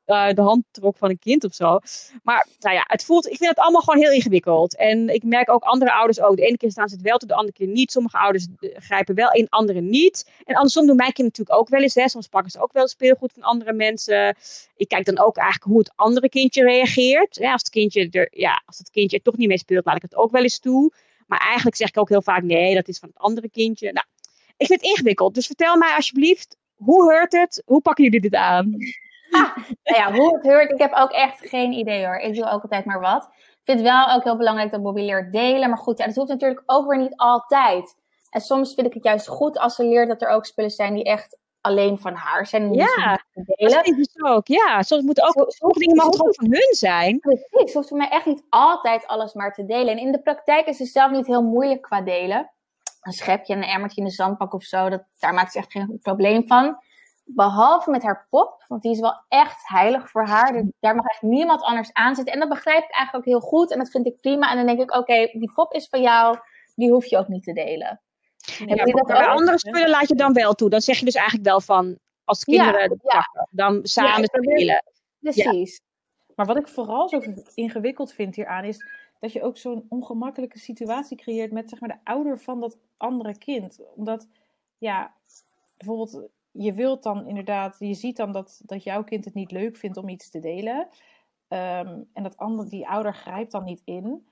uh, 0.07 0.29
de 0.33 0.41
hand 0.41 0.65
trok 0.71 0.97
van 0.97 1.11
een 1.11 1.19
kind 1.19 1.45
of 1.45 1.55
zo. 1.55 1.79
Maar 2.23 2.47
nou 2.61 2.75
ja, 2.75 2.85
het 2.87 3.05
voelt, 3.05 3.27
ik 3.27 3.37
vind 3.37 3.51
het 3.51 3.59
allemaal 3.59 3.81
gewoon 3.81 4.01
heel 4.01 4.13
ingewikkeld. 4.13 4.77
En 4.77 5.09
ik 5.09 5.23
merk 5.23 5.51
ook 5.51 5.63
andere 5.63 5.93
ouders 5.93 6.21
ook. 6.21 6.37
De 6.37 6.47
ene 6.47 6.57
keer 6.57 6.71
staan 6.71 6.89
ze 6.89 6.95
het 6.95 7.05
wel 7.05 7.17
toe, 7.17 7.29
de 7.29 7.35
andere 7.35 7.53
keer 7.53 7.67
niet. 7.67 7.93
Sommige 7.93 8.19
ouders 8.19 8.47
grijpen 8.61 9.15
wel 9.15 9.33
in, 9.33 9.49
andere 9.49 9.81
niet. 9.81 10.31
En 10.45 10.55
andersom 10.55 10.87
doen 10.87 10.97
mijn 10.97 11.13
kinderen 11.13 11.31
natuurlijk 11.39 11.59
ook 11.59 11.69
wel 11.69 11.83
eens. 11.83 11.95
Hè. 11.95 12.09
Soms 12.09 12.29
pakken 12.29 12.51
ze 12.51 12.63
ook 12.63 12.73
wel 12.73 12.89
speelgoed 12.89 13.33
van 13.33 13.43
andere 13.43 13.73
mensen. 13.73 14.37
Ik 14.77 14.89
kijk 14.89 15.05
dan 15.05 15.19
ook 15.19 15.37
eigenlijk 15.37 15.71
hoe 15.71 15.79
het 15.79 15.93
andere 15.95 16.29
kindje 16.29 16.65
reageert. 16.65 17.37
Ja, 17.37 17.53
als, 17.53 17.61
het 17.61 17.71
kindje 17.71 18.09
er, 18.11 18.29
ja, 18.31 18.63
als 18.67 18.79
het 18.79 18.91
kindje 18.91 19.17
er 19.17 19.23
toch 19.23 19.37
niet 19.37 19.49
mee 19.49 19.59
speelt, 19.59 19.85
laat 19.85 19.97
ik 19.97 20.03
het 20.03 20.17
ook 20.17 20.31
wel 20.31 20.43
eens 20.43 20.59
toe. 20.59 20.93
Maar 21.27 21.39
eigenlijk 21.41 21.77
zeg 21.77 21.89
ik 21.89 21.99
ook 21.99 22.09
heel 22.09 22.23
vaak, 22.23 22.43
nee, 22.43 22.75
dat 22.75 22.89
is 22.89 22.99
van 22.99 23.09
het 23.09 23.19
andere 23.19 23.51
kindje. 23.51 23.93
Nou, 23.93 24.07
ik 24.57 24.67
vind 24.67 24.81
het 24.81 24.91
ingewikkeld. 24.91 25.35
Dus 25.35 25.47
vertel 25.47 25.77
mij 25.77 25.95
alsjeblieft, 25.95 26.57
hoe 26.75 27.13
heurt 27.13 27.33
het? 27.33 27.63
Hoe 27.67 27.81
pakken 27.81 28.05
jullie 28.05 28.21
dit 28.21 28.35
aan? 28.35 28.77
Ah, 29.35 29.57
nou 29.83 29.99
ja, 29.99 30.13
hoe 30.13 30.35
het 30.35 30.45
heurt, 30.45 30.71
ik 30.71 30.79
heb 30.79 30.93
ook 30.95 31.11
echt 31.11 31.49
geen 31.49 31.73
idee 31.73 32.07
hoor. 32.07 32.17
Ik 32.17 32.35
doe 32.35 32.51
ook 32.51 32.63
altijd 32.63 32.85
maar 32.85 33.01
wat. 33.01 33.29
Ik 33.33 33.61
vind 33.65 33.79
het 33.79 33.89
wel 33.89 34.15
ook 34.15 34.25
heel 34.25 34.37
belangrijk 34.37 34.71
dat 34.71 34.83
Bobby 34.83 35.01
leert 35.01 35.33
delen. 35.33 35.69
Maar 35.69 35.79
goed, 35.79 35.99
ja, 35.99 36.07
dat 36.07 36.15
hoeft 36.15 36.29
natuurlijk 36.29 36.63
ook 36.67 36.89
weer 36.89 36.99
niet 36.99 37.17
altijd. 37.17 37.97
En 38.31 38.41
soms 38.41 38.75
vind 38.75 38.87
ik 38.87 38.95
het 38.95 39.05
juist 39.05 39.29
goed 39.29 39.59
als 39.59 39.75
ze 39.75 39.85
leert 39.85 40.09
dat 40.09 40.23
er 40.23 40.29
ook 40.29 40.47
spullen 40.47 40.71
zijn 40.71 40.95
die 40.95 41.05
echt 41.05 41.39
alleen 41.61 41.99
van 41.99 42.15
haar 42.15 42.47
zijn. 42.47 42.63
En 42.63 42.73
ja, 42.73 43.23
delen. 43.33 43.75
dat 43.75 43.85
vind 43.85 44.11
ik 44.15 44.27
ook. 44.27 44.47
Ja, 44.47 44.83
soms 44.83 45.03
moeten 45.03 45.25
ook 45.25 45.51
sommige 45.51 45.81
dingen 45.81 45.97
mogen 45.97 46.17
gewoon 46.17 46.35
van 46.35 46.51
hun 46.51 46.75
zijn. 46.75 47.19
Precies, 47.19 47.71
ze 47.71 47.77
hoeft 47.77 47.89
voor 47.89 47.99
mij 47.99 48.09
echt 48.09 48.27
niet 48.27 48.45
altijd 48.49 49.07
alles 49.07 49.33
maar 49.33 49.53
te 49.53 49.65
delen. 49.65 49.89
En 49.89 49.99
in 49.99 50.13
de 50.13 50.23
praktijk 50.23 50.67
is 50.67 50.79
het 50.79 50.89
zelf 50.89 51.11
niet 51.11 51.27
heel 51.27 51.43
moeilijk 51.43 51.83
qua 51.83 52.01
delen. 52.01 52.51
Een 53.01 53.13
schepje 53.13 53.55
en 53.55 53.63
een 53.63 53.69
emmertje 53.69 54.01
in 54.01 54.07
de 54.07 54.13
zandbak 54.13 54.55
of 54.55 54.63
zo, 54.63 54.89
dat, 54.89 55.05
daar 55.19 55.35
maakt 55.35 55.53
ze 55.53 55.59
echt 55.59 55.73
geen 55.73 55.99
probleem 56.03 56.47
van. 56.47 56.79
Behalve 57.25 57.91
met 57.91 58.03
haar 58.03 58.27
pop, 58.31 58.65
want 58.69 58.83
die 58.83 58.93
is 58.93 59.01
wel 59.01 59.23
echt 59.29 59.69
heilig 59.69 60.11
voor 60.11 60.27
haar. 60.27 60.53
Dus 60.53 60.63
daar 60.81 60.95
mag 60.95 61.07
echt 61.07 61.23
niemand 61.23 61.63
anders 61.63 61.93
aan 61.93 62.15
zitten. 62.15 62.35
En 62.35 62.41
dat 62.41 62.49
begrijp 62.49 62.85
ik 62.85 62.95
eigenlijk 62.95 63.15
ook 63.27 63.33
heel 63.33 63.49
goed. 63.49 63.71
En 63.71 63.79
dat 63.79 63.91
vind 63.91 64.07
ik 64.07 64.21
prima. 64.21 64.51
En 64.51 64.57
dan 64.57 64.67
denk 64.67 64.81
ik, 64.81 64.97
oké, 64.97 65.15
die 65.33 65.53
pop 65.55 65.73
is 65.73 65.89
van 65.89 66.03
jou. 66.03 66.39
Die 66.75 66.91
hoef 66.91 67.07
je 67.07 67.19
ook 67.19 67.29
niet 67.29 67.43
te 67.43 67.53
delen. 67.53 68.01
Nee, 68.59 68.77
ja, 68.77 68.85
dat 68.85 69.11
andere 69.11 69.59
spullen 69.59 69.89
laat 69.89 70.09
je 70.09 70.15
dan 70.15 70.33
wel 70.33 70.55
toe. 70.55 70.71
Dan 70.71 70.81
zeg 70.81 70.99
je 70.99 71.05
dus 71.05 71.15
eigenlijk 71.15 71.47
wel 71.47 71.61
van, 71.61 71.99
als 72.25 72.45
kinderen 72.45 72.81
ja, 72.81 72.97
pakken, 72.99 73.49
dan 73.51 73.81
samen 73.83 74.25
spelen. 74.25 74.85
Precies. 75.21 75.81
Maar 76.35 76.47
wat 76.47 76.57
ik 76.57 76.69
vooral 76.69 77.09
zo 77.09 77.21
ingewikkeld 77.55 78.13
vind 78.13 78.35
hieraan 78.35 78.65
is 78.65 78.87
dat 79.21 79.33
je 79.33 79.43
ook 79.43 79.59
zo'n 79.59 79.87
ongemakkelijke 79.89 80.59
situatie 80.59 81.17
creëert 81.17 81.53
met 81.53 81.71
zeg 81.71 81.81
maar, 81.81 81.89
de 81.89 82.11
ouder 82.11 82.41
van 82.41 82.61
dat 82.61 82.79
andere 82.97 83.39
kind. 83.39 83.81
Omdat, 83.95 84.29
ja, 84.79 85.15
bijvoorbeeld 85.77 86.29
je 86.57 86.73
wilt 86.73 87.03
dan 87.03 87.27
inderdaad, 87.27 87.77
je 87.79 87.95
ziet 87.95 88.17
dan 88.17 88.33
dat, 88.33 88.61
dat 88.65 88.83
jouw 88.83 89.05
kind 89.05 89.25
het 89.25 89.35
niet 89.35 89.51
leuk 89.51 89.77
vindt 89.77 89.97
om 89.97 90.09
iets 90.09 90.31
te 90.31 90.39
delen. 90.39 90.89
Ehm, 91.49 92.03
en 92.13 92.23
dat 92.23 92.37
andere, 92.37 92.69
die 92.69 92.89
ouder 92.89 93.15
grijpt 93.15 93.53
dan 93.53 93.65
niet 93.65 93.83
in. 93.85 94.27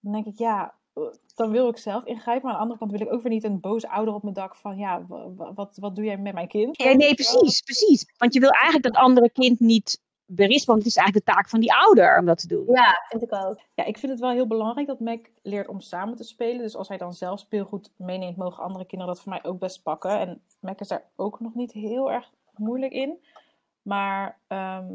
Dan 0.00 0.12
denk 0.12 0.26
ik, 0.26 0.38
ja, 0.38 0.74
eh, 0.92 1.02
dan 1.34 1.50
wil 1.50 1.68
ik 1.68 1.76
zelf 1.76 2.04
ingrijpen. 2.04 2.44
Maar 2.44 2.52
aan 2.52 2.56
de 2.56 2.62
andere 2.62 2.78
kant 2.78 2.90
wil 2.90 3.00
ik 3.00 3.12
ook 3.12 3.22
weer 3.22 3.32
niet 3.32 3.44
een 3.44 3.60
boze 3.60 3.88
ouder 3.88 4.14
op 4.14 4.22
mijn 4.22 4.34
dak 4.34 4.56
van, 4.56 4.76
ja, 4.76 5.06
wat, 5.54 5.76
wat 5.76 5.96
doe 5.96 6.04
jij 6.04 6.18
met 6.18 6.34
mijn 6.34 6.48
kind? 6.48 6.78
Nee, 6.78 6.96
nee, 6.96 7.14
precies, 7.14 7.60
precies. 7.60 8.14
Want 8.16 8.34
je 8.34 8.40
wil 8.40 8.50
eigenlijk 8.50 8.94
dat 8.94 9.02
andere 9.02 9.30
kind 9.30 9.60
niet 9.60 10.00
berispt, 10.32 10.66
want 10.66 10.78
het 10.78 10.86
is 10.86 10.96
eigenlijk 10.96 11.26
de 11.26 11.32
taak 11.32 11.48
van 11.48 11.60
die 11.60 11.72
ouder 11.72 12.18
om 12.18 12.26
dat 12.26 12.38
te 12.38 12.46
doen. 12.46 12.64
Ja, 12.68 13.04
vind 13.08 13.22
ik 13.22 13.32
ook. 13.32 13.60
Ja, 13.74 13.84
ik 13.84 13.98
vind 13.98 14.12
het 14.12 14.20
wel 14.20 14.30
heel 14.30 14.46
belangrijk 14.46 14.86
dat 14.86 15.00
Mac 15.00 15.20
leert 15.42 15.68
om 15.68 15.80
samen 15.80 16.16
te 16.16 16.24
spelen. 16.24 16.62
Dus 16.62 16.76
als 16.76 16.88
hij 16.88 16.96
dan 16.96 17.14
zelf 17.14 17.40
speelgoed 17.40 17.92
meeneemt, 17.96 18.36
mogen 18.36 18.62
andere 18.62 18.84
kinderen 18.84 19.14
dat 19.14 19.22
voor 19.22 19.32
mij 19.32 19.44
ook 19.44 19.58
best 19.58 19.82
pakken. 19.82 20.18
En 20.18 20.42
Mac 20.60 20.80
is 20.80 20.88
daar 20.88 21.04
ook 21.16 21.40
nog 21.40 21.54
niet 21.54 21.72
heel 21.72 22.12
erg 22.12 22.30
moeilijk 22.56 22.92
in. 22.92 23.24
Maar 23.82 24.38
ehm, 24.46 24.86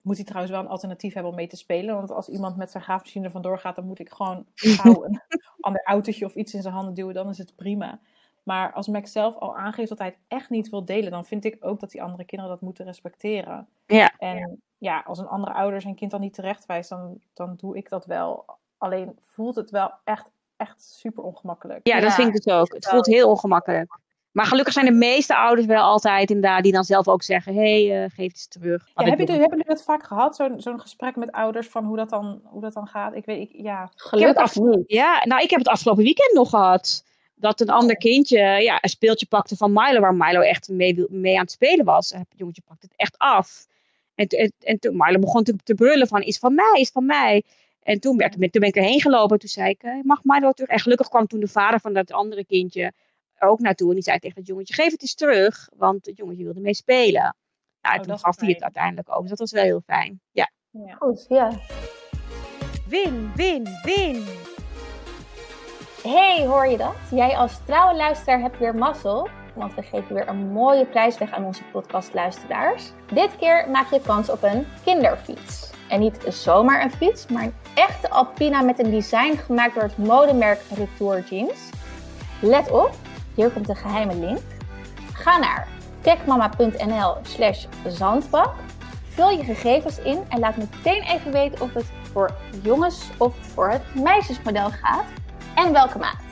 moet 0.00 0.16
hij 0.16 0.24
trouwens 0.24 0.52
wel 0.52 0.62
een 0.62 0.70
alternatief 0.70 1.12
hebben 1.14 1.30
om 1.30 1.36
mee 1.36 1.46
te 1.46 1.56
spelen. 1.56 1.94
Want 1.94 2.10
als 2.10 2.28
iemand 2.28 2.56
met 2.56 2.70
zijn 2.70 2.82
graafmachine 2.82 3.24
er 3.24 3.30
vandoor 3.30 3.58
gaat, 3.58 3.76
dan 3.76 3.86
moet 3.86 3.98
ik 3.98 4.10
gewoon 4.10 4.46
gauw 4.54 5.04
een 5.04 5.20
ander 5.60 5.82
autootje 5.84 6.24
of 6.24 6.34
iets 6.34 6.54
in 6.54 6.62
zijn 6.62 6.74
handen 6.74 6.94
duwen. 6.94 7.14
Dan 7.14 7.28
is 7.28 7.38
het 7.38 7.56
prima. 7.56 8.00
Maar 8.42 8.72
als 8.72 8.88
Mac 8.88 9.06
zelf 9.06 9.36
al 9.36 9.56
aangeeft 9.56 9.88
dat 9.88 9.98
hij 9.98 10.06
het 10.06 10.18
echt 10.28 10.50
niet 10.50 10.68
wil 10.68 10.84
delen, 10.84 11.10
dan 11.10 11.24
vind 11.24 11.44
ik 11.44 11.56
ook 11.60 11.80
dat 11.80 11.90
die 11.90 12.02
andere 12.02 12.24
kinderen 12.24 12.54
dat 12.54 12.62
moeten 12.62 12.84
respecteren. 12.84 13.68
Ja. 13.86 14.18
En 14.18 14.62
ja, 14.82 15.02
als 15.06 15.18
een 15.18 15.26
andere 15.26 15.52
ouder 15.52 15.80
zijn 15.80 15.94
kind 15.94 16.10
dan 16.10 16.20
niet 16.20 16.34
terecht 16.34 16.66
wijst, 16.66 16.88
dan, 16.88 17.20
dan 17.34 17.54
doe 17.56 17.76
ik 17.76 17.88
dat 17.88 18.06
wel. 18.06 18.44
Alleen 18.78 19.18
voelt 19.20 19.54
het 19.54 19.70
wel 19.70 19.92
echt, 20.04 20.30
echt 20.56 20.82
super 20.82 21.22
ongemakkelijk. 21.22 21.86
Ja, 21.86 22.00
dat 22.00 22.14
vind 22.14 22.28
ik 22.28 22.42
dus 22.42 22.54
ook. 22.54 22.74
Het 22.74 22.88
voelt 22.88 23.06
heel 23.06 23.30
ongemakkelijk. 23.30 23.98
Maar 24.32 24.46
gelukkig 24.46 24.72
zijn 24.72 24.86
de 24.86 24.92
meeste 24.92 25.36
ouders 25.36 25.66
wel 25.66 25.82
altijd 25.82 26.30
inderdaad 26.30 26.62
die 26.62 26.72
dan 26.72 26.84
zelf 26.84 27.08
ook 27.08 27.22
zeggen: 27.22 27.54
hé, 27.54 27.86
hey, 27.86 28.04
uh, 28.04 28.10
geef 28.10 28.10
het 28.10 28.18
eens 28.18 28.46
terug. 28.46 28.88
Ja, 28.94 29.04
heb 29.04 29.18
je, 29.18 29.26
hebben 29.26 29.48
jullie 29.48 29.64
dat 29.64 29.82
vaak 29.82 30.04
gehad, 30.04 30.36
zo'n 30.36 30.60
zo'n 30.60 30.80
gesprek 30.80 31.16
met 31.16 31.32
ouders 31.32 31.68
van 31.68 31.84
hoe 31.84 31.96
dat 31.96 32.10
dan, 32.10 32.40
hoe 32.44 32.60
dat 32.60 32.72
dan 32.72 32.86
gaat? 32.86 33.14
Ik 33.14 33.24
weet, 33.24 33.48
ik, 33.48 33.60
ja. 33.62 33.90
Gelukkig 33.94 34.54
niet. 34.54 34.84
Ja, 34.86 35.24
nou, 35.24 35.42
ik 35.42 35.50
heb 35.50 35.58
het 35.58 35.68
afgelopen 35.68 36.04
weekend 36.04 36.32
nog 36.32 36.50
gehad. 36.50 37.04
Dat 37.34 37.60
een 37.60 37.70
ander 37.70 37.96
kindje 37.96 38.38
ja, 38.38 38.78
een 38.80 38.88
speeltje 38.88 39.26
pakte 39.26 39.56
van 39.56 39.72
Milo, 39.72 40.00
waar 40.00 40.14
Milo 40.14 40.40
echt 40.40 40.68
mee, 40.68 41.06
mee 41.08 41.34
aan 41.34 41.42
het 41.42 41.50
spelen 41.50 41.84
was. 41.84 42.10
Het 42.10 42.26
jongetje 42.36 42.62
pakte 42.66 42.86
het 42.86 42.96
echt 42.96 43.18
af. 43.18 43.70
En, 44.14 44.26
en, 44.26 44.52
en 44.60 44.78
toen 44.78 45.20
begon 45.20 45.44
te, 45.44 45.56
te 45.56 45.74
brullen 45.74 46.06
van, 46.06 46.22
is 46.22 46.38
van 46.38 46.54
mij, 46.54 46.80
is 46.80 46.90
van 46.90 47.06
mij. 47.06 47.44
En 47.82 48.00
toen, 48.00 48.16
werd, 48.16 48.32
toen 48.32 48.50
ben 48.50 48.62
ik 48.62 48.76
erheen 48.76 49.00
gelopen. 49.00 49.38
Toen 49.38 49.48
zei 49.48 49.70
ik, 49.70 49.82
eh, 49.82 50.02
mag 50.02 50.24
Milo 50.24 50.52
terug? 50.52 50.70
En 50.70 50.80
gelukkig 50.80 51.08
kwam 51.08 51.26
toen 51.26 51.40
de 51.40 51.48
vader 51.48 51.80
van 51.80 51.92
dat 51.92 52.12
andere 52.12 52.44
kindje 52.44 52.92
er 53.34 53.48
ook 53.48 53.60
naartoe. 53.60 53.88
En 53.88 53.94
die 53.94 54.02
zei 54.02 54.18
tegen 54.18 54.38
het 54.38 54.46
jongetje, 54.46 54.74
geef 54.74 54.90
het 54.90 55.02
eens 55.02 55.14
terug. 55.14 55.68
Want 55.76 56.06
het 56.06 56.16
jongetje 56.16 56.44
wilde 56.44 56.60
mee 56.60 56.74
spelen. 56.74 57.36
Nou, 57.82 57.98
oh, 57.98 58.02
toen 58.02 58.18
gaf 58.18 58.40
hij 58.40 58.48
het 58.48 58.62
uiteindelijk 58.62 59.08
ook. 59.10 59.20
Dus 59.20 59.30
dat 59.30 59.38
was 59.38 59.52
wel 59.52 59.62
heel 59.62 59.82
fijn. 59.86 60.20
Ja. 60.30 60.50
ja. 60.70 60.94
Goed, 60.94 61.26
ja. 61.28 61.60
Win, 62.88 63.32
win, 63.34 63.68
win. 63.82 64.24
Hey, 66.02 66.46
hoor 66.46 66.66
je 66.66 66.76
dat? 66.76 66.96
Jij 67.10 67.36
als 67.36 67.64
trouwe 67.64 67.96
luisteraar 67.96 68.40
hebt 68.40 68.58
weer 68.58 68.74
mazzel 68.74 69.28
want 69.54 69.74
we 69.74 69.82
geven 69.82 70.14
weer 70.14 70.28
een 70.28 70.52
mooie 70.52 70.84
prijs 70.84 71.18
weg 71.18 71.32
aan 71.32 71.44
onze 71.44 71.62
podcastluisteraars. 71.72 72.92
Dit 73.12 73.36
keer 73.36 73.68
maak 73.70 73.90
je 73.90 74.00
kans 74.00 74.30
op 74.30 74.42
een 74.42 74.66
kinderfiets. 74.84 75.70
En 75.88 76.00
niet 76.00 76.24
zomaar 76.28 76.82
een 76.82 76.90
fiets, 76.90 77.26
maar 77.26 77.42
een 77.42 77.54
echte 77.74 78.10
Alpina 78.10 78.62
met 78.62 78.78
een 78.78 78.90
design 78.90 79.36
gemaakt 79.36 79.74
door 79.74 79.82
het 79.82 79.98
modemerk 79.98 80.60
Retour 80.76 81.20
Jeans. 81.20 81.70
Let 82.40 82.70
op, 82.70 82.90
hier 83.34 83.50
komt 83.50 83.68
een 83.68 83.76
geheime 83.76 84.14
link. 84.14 84.40
Ga 85.12 85.38
naar 85.38 85.68
techmama.nl 86.00 87.16
slash 87.22 87.66
zandbak. 87.86 88.54
Vul 89.08 89.30
je 89.30 89.44
gegevens 89.44 89.98
in 89.98 90.18
en 90.28 90.38
laat 90.38 90.56
meteen 90.56 91.02
even 91.02 91.32
weten 91.32 91.60
of 91.60 91.74
het 91.74 91.86
voor 92.12 92.30
jongens 92.62 93.10
of 93.18 93.34
voor 93.40 93.70
het 93.70 93.94
meisjesmodel 93.94 94.70
gaat 94.70 95.04
en 95.54 95.72
welke 95.72 95.98
maat. 95.98 96.31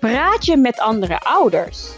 Praat 0.00 0.44
je 0.44 0.56
met 0.56 0.80
andere 0.80 1.20
ouders? 1.20 1.94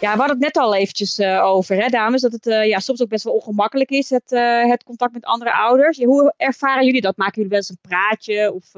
Ja, 0.00 0.12
we 0.12 0.18
hadden 0.18 0.36
het 0.36 0.54
net 0.54 0.56
al 0.56 0.74
eventjes 0.74 1.18
uh, 1.18 1.44
over, 1.44 1.76
hè, 1.76 1.88
dames, 1.88 2.20
dat 2.20 2.32
het 2.32 2.46
uh, 2.46 2.66
ja, 2.66 2.78
soms 2.78 3.02
ook 3.02 3.08
best 3.08 3.24
wel 3.24 3.34
ongemakkelijk 3.34 3.90
is, 3.90 4.10
het, 4.10 4.32
uh, 4.32 4.68
het 4.68 4.84
contact 4.84 5.12
met 5.12 5.24
andere 5.24 5.52
ouders. 5.52 5.98
Hoe 5.98 6.34
ervaren 6.36 6.84
jullie 6.84 7.00
dat? 7.00 7.16
Maken 7.16 7.34
jullie 7.34 7.50
wel 7.50 7.58
eens 7.58 7.68
een 7.70 7.88
praatje? 7.88 8.52
Of 8.52 8.72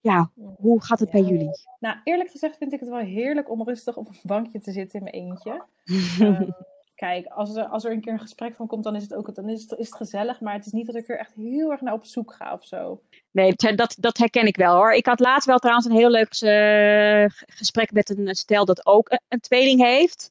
ja, 0.00 0.30
hoe 0.56 0.84
gaat 0.84 1.00
het 1.00 1.10
bij 1.10 1.22
jullie? 1.22 1.50
Nou, 1.80 1.96
eerlijk 2.04 2.30
gezegd 2.30 2.56
vind 2.56 2.72
ik 2.72 2.80
het 2.80 2.88
wel 2.88 2.98
heerlijk 2.98 3.50
om 3.50 3.64
rustig 3.64 3.96
op 3.96 4.08
een 4.08 4.20
bankje 4.22 4.60
te 4.60 4.72
zitten 4.72 4.98
in 4.98 5.04
mijn 5.04 5.14
eentje. 5.14 5.62
kijk, 6.98 7.26
als 7.26 7.56
er, 7.56 7.64
als 7.64 7.84
er 7.84 7.92
een 7.92 8.00
keer 8.00 8.12
een 8.12 8.18
gesprek 8.18 8.54
van 8.56 8.66
komt, 8.66 8.84
dan 8.84 8.96
is 8.96 9.02
het 9.02 9.14
ook 9.14 9.34
dan 9.34 9.48
is 9.48 9.62
het, 9.62 9.78
is 9.78 9.86
het 9.86 9.96
gezellig. 9.96 10.40
Maar 10.40 10.54
het 10.54 10.66
is 10.66 10.72
niet 10.72 10.86
dat 10.86 10.94
ik 10.94 11.08
er 11.08 11.18
echt 11.18 11.34
heel 11.34 11.70
erg 11.70 11.80
naar 11.80 11.92
op 11.92 12.04
zoek 12.04 12.32
ga 12.32 12.52
of 12.52 12.64
zo. 12.64 13.00
Nee, 13.30 13.54
dat, 13.54 13.96
dat 13.98 14.18
herken 14.18 14.46
ik 14.46 14.56
wel 14.56 14.74
hoor. 14.74 14.92
Ik 14.92 15.06
had 15.06 15.20
laatst 15.20 15.46
wel 15.46 15.58
trouwens 15.58 15.86
een 15.86 15.96
heel 15.96 16.10
leuk 16.10 16.42
uh, 16.42 17.24
gesprek 17.46 17.92
met 17.92 18.10
een 18.10 18.34
stel 18.34 18.64
dat 18.64 18.86
ook 18.86 19.10
een, 19.10 19.20
een 19.28 19.40
tweeling 19.40 19.80
heeft. 19.80 20.30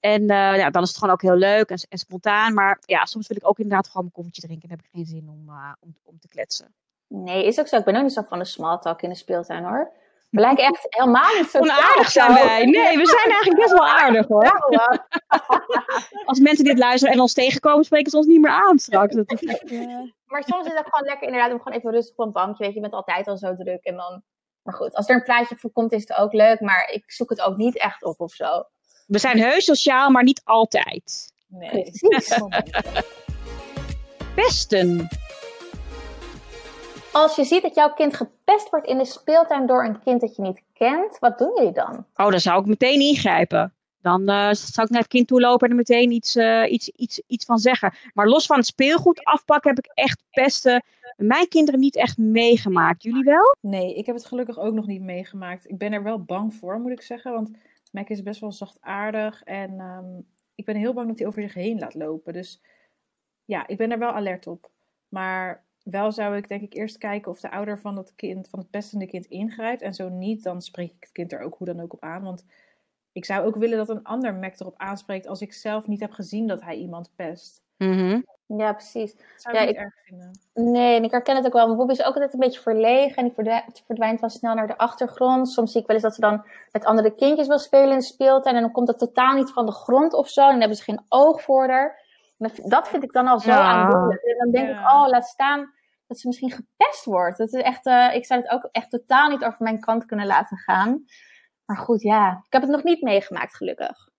En 0.00 0.22
uh, 0.22 0.28
ja, 0.56 0.70
dan 0.70 0.82
is 0.82 0.88
het 0.88 0.98
gewoon 0.98 1.14
ook 1.14 1.22
heel 1.22 1.36
leuk 1.36 1.68
en, 1.68 1.78
en, 1.88 1.98
spontaan. 1.98 2.54
Maar 2.54 2.78
ja, 2.84 3.04
soms 3.04 3.26
wil 3.26 3.36
ik 3.36 3.48
ook 3.48 3.58
inderdaad 3.58 3.86
gewoon 3.86 4.02
mijn 4.02 4.14
koffietje 4.14 4.42
drinken. 4.42 4.68
En 4.68 4.76
heb 4.76 4.84
ik 4.84 4.90
geen 4.92 5.06
zin 5.06 5.28
om, 5.28 5.48
uh, 5.48 5.72
om, 5.80 5.96
om 6.02 6.18
te 6.18 6.28
kletsen. 6.28 6.74
Nee, 7.06 7.46
is 7.46 7.60
ook 7.60 7.68
zo. 7.68 7.76
Ik 7.76 7.84
ben 7.84 7.96
ook 7.96 8.02
niet 8.02 8.12
zo 8.12 8.22
van 8.22 8.38
de 8.38 8.44
small 8.44 8.78
talk 8.78 9.02
in 9.02 9.08
de 9.08 9.14
speeltuin 9.14 9.64
hoor. 9.64 9.92
We 10.32 10.40
lijken 10.40 10.64
echt 10.64 10.86
helemaal 10.88 11.34
niet 11.34 11.50
zo 11.50 11.58
onaardig 11.58 12.10
zijn 12.10 12.34
wij. 12.34 12.64
Nee, 12.64 12.96
we 12.96 13.06
zijn 13.06 13.30
eigenlijk 13.30 13.60
best 13.60 13.72
wel 13.72 13.86
aardig 13.86 14.28
hoor. 14.28 14.68
Als 16.24 16.38
mensen 16.38 16.64
dit 16.64 16.78
luisteren 16.78 17.14
en 17.14 17.20
ons 17.20 17.32
tegenkomen, 17.32 17.84
spreken 17.84 18.10
ze 18.10 18.16
ons 18.16 18.26
niet 18.26 18.40
meer 18.40 18.50
aan 18.50 18.78
straks. 18.78 19.14
Dat 19.14 19.32
is 19.32 19.42
echt, 19.44 19.70
Maar 20.24 20.42
soms 20.46 20.66
is 20.66 20.72
het 20.72 20.86
gewoon 20.90 21.06
lekker 21.06 21.26
inderdaad 21.26 21.52
om 21.52 21.58
gewoon 21.58 21.78
even 21.78 21.90
rustig 21.90 22.16
op 22.16 22.26
een 22.26 22.32
bankje. 22.32 22.64
Weet 22.64 22.68
je, 22.68 22.74
je 22.74 22.80
bent 22.80 22.92
altijd 22.92 23.28
al 23.28 23.36
zo 23.36 23.54
druk. 23.56 23.84
En 23.84 23.96
dan... 23.96 24.22
Maar 24.62 24.74
goed, 24.74 24.94
als 24.94 25.08
er 25.08 25.14
een 25.14 25.22
plaatje 25.22 25.56
voor 25.56 25.70
komt, 25.70 25.92
is 25.92 26.00
het 26.00 26.16
ook 26.16 26.32
leuk. 26.32 26.60
Maar 26.60 26.90
ik 26.92 27.10
zoek 27.10 27.30
het 27.30 27.40
ook 27.40 27.56
niet 27.56 27.78
echt 27.78 28.04
op 28.04 28.20
of 28.20 28.32
zo. 28.32 28.64
We 29.06 29.18
zijn 29.18 29.38
heus 29.38 29.64
sociaal, 29.64 30.10
maar 30.10 30.22
niet 30.22 30.40
altijd. 30.44 31.32
Nee, 31.48 31.82
precies. 31.82 32.38
Pesten. 34.34 35.08
Als 37.12 37.36
je 37.36 37.44
ziet 37.44 37.62
dat 37.62 37.74
jouw 37.74 37.92
kind 37.92 38.16
gepest 38.16 38.70
wordt 38.70 38.86
in 38.86 38.98
de 38.98 39.04
speeltuin 39.04 39.66
door 39.66 39.84
een 39.84 40.02
kind 40.02 40.20
dat 40.20 40.36
je 40.36 40.42
niet 40.42 40.62
kent, 40.72 41.18
wat 41.18 41.38
doen 41.38 41.52
jullie 41.56 41.72
dan? 41.72 42.06
Oh, 42.16 42.30
dan 42.30 42.40
zou 42.40 42.60
ik 42.60 42.66
meteen 42.66 43.00
ingrijpen. 43.00 43.74
dan 44.00 44.20
uh, 44.20 44.52
zou 44.52 44.86
ik 44.86 44.92
naar 44.92 45.00
het 45.00 45.10
kind 45.10 45.28
toe 45.28 45.40
lopen 45.40 45.64
en 45.64 45.70
er 45.70 45.78
meteen 45.78 46.10
iets, 46.10 46.36
uh, 46.36 46.72
iets, 46.72 46.88
iets, 46.88 47.22
iets 47.26 47.44
van 47.44 47.58
zeggen. 47.58 47.94
Maar 48.14 48.28
los 48.28 48.46
van 48.46 48.56
het 48.56 48.66
speelgoed 48.66 49.24
afpakken 49.24 49.74
heb 49.74 49.84
ik 49.84 49.90
echt 49.94 50.22
pesten 50.30 50.82
mijn 51.16 51.48
kinderen 51.48 51.80
niet 51.80 51.96
echt 51.96 52.18
meegemaakt. 52.18 53.02
Jullie 53.02 53.24
wel? 53.24 53.56
Nee, 53.60 53.94
ik 53.94 54.06
heb 54.06 54.14
het 54.14 54.24
gelukkig 54.24 54.58
ook 54.58 54.74
nog 54.74 54.86
niet 54.86 55.02
meegemaakt. 55.02 55.68
Ik 55.68 55.78
ben 55.78 55.92
er 55.92 56.02
wel 56.02 56.22
bang 56.22 56.54
voor, 56.54 56.80
moet 56.80 56.92
ik 56.92 57.02
zeggen. 57.02 57.32
Want 57.32 57.50
Mac 57.90 58.08
is 58.08 58.22
best 58.22 58.40
wel 58.40 58.52
zachtaardig 58.52 59.42
en 59.42 59.80
um, 59.80 60.26
ik 60.54 60.64
ben 60.64 60.76
heel 60.76 60.92
bang 60.92 61.08
dat 61.08 61.18
hij 61.18 61.26
over 61.26 61.42
zich 61.42 61.54
heen 61.54 61.78
laat 61.78 61.94
lopen. 61.94 62.32
Dus 62.32 62.60
ja, 63.44 63.66
ik 63.66 63.76
ben 63.76 63.90
er 63.90 63.98
wel 63.98 64.12
alert 64.12 64.46
op. 64.46 64.70
Maar 65.08 65.64
wel 65.84 66.12
zou 66.12 66.36
ik 66.36 66.48
denk 66.48 66.62
ik 66.62 66.74
eerst 66.74 66.98
kijken 66.98 67.30
of 67.30 67.40
de 67.40 67.50
ouder 67.50 67.78
van, 67.78 67.94
dat 67.94 68.14
kind, 68.14 68.48
van 68.48 68.58
het 68.58 68.70
pestende 68.70 69.06
kind 69.06 69.26
ingrijpt. 69.26 69.82
En 69.82 69.94
zo 69.94 70.08
niet, 70.08 70.42
dan 70.42 70.62
spreek 70.62 70.90
ik 70.90 70.96
het 71.00 71.12
kind 71.12 71.32
er 71.32 71.40
ook 71.40 71.54
hoe 71.58 71.66
dan 71.66 71.80
ook 71.80 71.92
op 71.92 72.02
aan. 72.02 72.22
Want 72.22 72.44
ik 73.12 73.24
zou 73.24 73.46
ook 73.46 73.56
willen 73.56 73.78
dat 73.78 73.88
een 73.88 74.04
ander 74.04 74.34
Mac 74.34 74.60
erop 74.60 74.74
aanspreekt 74.76 75.26
als 75.26 75.40
ik 75.40 75.52
zelf 75.52 75.86
niet 75.86 76.00
heb 76.00 76.12
gezien 76.12 76.46
dat 76.46 76.62
hij 76.62 76.76
iemand 76.76 77.10
pest. 77.16 77.60
Mm 77.76 78.24
Ja, 78.46 78.72
precies. 78.72 79.14
zou 79.36 79.56
ja, 79.56 79.60
ik 79.62 79.66
niet 79.68 79.76
ik- 79.76 79.82
erg 79.82 79.94
vinden. 80.04 80.30
Nee, 80.54 80.96
en 80.96 81.04
ik 81.04 81.10
herken 81.10 81.36
het 81.36 81.46
ook 81.46 81.52
wel. 81.52 81.66
Mijn 81.66 81.78
Bobby 81.78 81.92
is 81.92 82.02
ook 82.02 82.14
altijd 82.14 82.32
een 82.32 82.38
beetje 82.38 82.60
verlegen 82.60 83.16
en 83.16 83.24
die 83.24 83.32
verdwij- 83.34 83.64
verdwijnt 83.86 84.20
wel 84.20 84.30
snel 84.30 84.54
naar 84.54 84.66
de 84.66 84.76
achtergrond. 84.78 85.48
Soms 85.50 85.72
zie 85.72 85.80
ik 85.80 85.86
wel 85.86 85.96
eens 85.96 86.04
dat 86.04 86.14
ze 86.14 86.20
dan 86.20 86.44
met 86.72 86.84
andere 86.84 87.14
kindjes 87.14 87.46
wil 87.46 87.58
spelen 87.58 87.90
in 87.92 87.98
de 87.98 88.04
speeltuin 88.04 88.56
en 88.56 88.62
dan 88.62 88.72
komt 88.72 88.88
het 88.88 88.98
totaal 88.98 89.34
niet 89.34 89.50
van 89.50 89.66
de 89.66 89.72
grond 89.72 90.12
of 90.12 90.28
zo. 90.28 90.40
En 90.42 90.48
dan 90.50 90.58
hebben 90.58 90.76
ze 90.76 90.82
geen 90.84 91.00
oog 91.08 91.42
voor 91.42 91.68
haar. 91.68 92.00
Dat- 92.64 92.88
vind 92.88 93.02
ik 93.02 93.12
dan 93.12 93.26
al 93.26 93.40
zo 93.40 93.50
Ja. 93.50 93.60
aandoenlijk. 93.60 94.22
En 94.22 94.36
dan 94.38 94.50
denk 94.50 94.68
Ja. 94.68 94.80
ik, 94.80 94.90
oh, 94.92 95.08
laat 95.08 95.26
staan 95.26 95.72
dat 96.06 96.18
ze 96.18 96.26
misschien 96.26 96.50
gepest 96.50 97.04
wordt. 97.04 97.38
Dat 97.38 97.52
is 97.52 97.60
echt, 97.62 97.86
eh, 97.86 98.14
ik 98.14 98.26
zou 98.26 98.40
het 98.40 98.50
ook 98.50 98.68
echt 98.72 98.90
totaal 98.90 99.28
niet 99.30 99.44
over 99.44 99.62
mijn 99.62 99.80
kant 99.80 100.04
kunnen 100.04 100.26
laten 100.26 100.56
gaan. 100.56 101.04
Maar 101.64 101.76
goed, 101.76 102.02
ja, 102.02 102.30
ik 102.46 102.52
heb 102.52 102.62
het 102.62 102.70
nog 102.70 102.82
niet 102.82 103.02
meegemaakt, 103.02 103.56
gelukkig. 103.56 104.10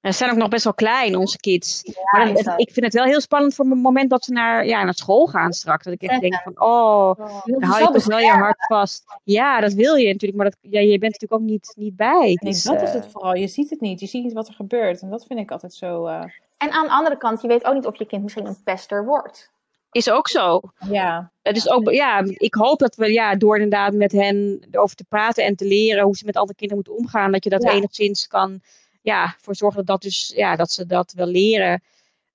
En 0.00 0.12
ze 0.12 0.18
zijn 0.18 0.30
ook 0.30 0.36
nog 0.36 0.48
best 0.48 0.64
wel 0.64 0.74
klein, 0.74 1.16
onze 1.16 1.38
kids. 1.38 1.82
maar 2.12 2.28
het- 2.28 2.52
ik 2.56 2.72
vind 2.72 2.84
het 2.86 2.94
wel 2.94 3.04
heel 3.04 3.20
spannend 3.20 3.54
voor 3.54 3.64
het 3.64 3.74
moment 3.74 4.10
dat 4.10 4.24
ze 4.24 4.32
naar, 4.32 4.66
ja, 4.66 4.84
naar 4.84 4.94
school 4.94 5.26
gaan 5.26 5.52
straks. 5.52 5.84
Dat 5.84 5.92
ik 5.94 6.02
echt 6.02 6.20
denk 6.20 6.34
van, 6.42 6.60
oh, 6.60 7.14
dan 7.44 7.62
hou 7.62 7.78
zo 7.78 7.86
je 7.86 7.92
toch 7.92 8.04
wel 8.04 8.18
je 8.18 8.30
hart 8.30 8.66
vast. 8.66 9.04
Ja, 9.24 9.60
dat 9.60 9.72
wil 9.72 9.94
je 9.94 10.06
natuurlijk, 10.12 10.42
maar 10.42 10.50
dat, 10.50 10.58
ja, 10.60 10.80
je 10.80 10.98
bent 10.98 11.12
natuurlijk 11.12 11.42
ook 11.42 11.48
niet, 11.48 11.72
niet 11.76 11.96
bij. 11.96 12.18
Nee, 12.20 12.36
Dus, 12.52 12.62
dat 12.62 12.82
is 12.82 12.88
eh, 12.88 12.94
het 12.94 13.06
vooral. 13.12 13.34
Je 13.34 13.48
ziet 13.48 13.70
het 13.70 13.80
niet. 13.80 14.00
Je 14.00 14.06
ziet 14.06 14.24
niet 14.24 14.32
wat 14.32 14.48
er 14.48 14.54
gebeurt. 14.54 15.00
En 15.00 15.10
dat 15.10 15.26
vind 15.26 15.40
ik 15.40 15.50
altijd 15.50 15.74
zo. 15.74 16.06
eh, 16.06 16.24
En 16.62 16.70
aan 16.70 16.84
de 16.84 16.90
andere 16.92 17.16
kant, 17.16 17.42
je 17.42 17.48
weet 17.48 17.64
ook 17.64 17.74
niet 17.74 17.86
of 17.86 17.96
je 17.98 18.06
kind 18.06 18.22
misschien 18.22 18.46
een 18.46 18.62
pester 18.64 19.04
wordt. 19.04 19.50
is 19.90 20.10
ook 20.10 20.28
zo. 20.28 20.60
ja. 20.90 21.32
Het 21.42 21.56
is 21.56 21.68
ook, 21.68 21.90
ja, 21.90 22.22
ik 22.26 22.54
hoop 22.54 22.78
dat 22.78 22.94
we 22.96 23.12
ja, 23.12 23.34
door 23.36 23.54
inderdaad 23.54 23.92
met 23.92 24.12
hen 24.12 24.66
erover 24.70 24.96
te 24.96 25.04
praten 25.08 25.44
en 25.44 25.56
te 25.56 25.64
leren 25.64 26.04
hoe 26.04 26.16
ze 26.16 26.24
met 26.24 26.36
andere 26.36 26.56
kinderen 26.58 26.82
moeten 26.84 27.04
omgaan, 27.04 27.32
dat 27.32 27.44
je 27.44 27.50
dat 27.50 27.62
Ja. 27.62 27.70
enigszins 27.70 28.26
kan 28.26 28.60
ja, 29.02 29.34
voor 29.38 29.54
zorgen 29.54 29.76
dat, 29.76 29.86
dat, 29.86 30.02
dus, 30.02 30.32
ja, 30.36 30.56
dat 30.56 30.70
ze 30.70 30.86
dat 30.86 31.12
wel 31.12 31.26
leren. 31.26 31.82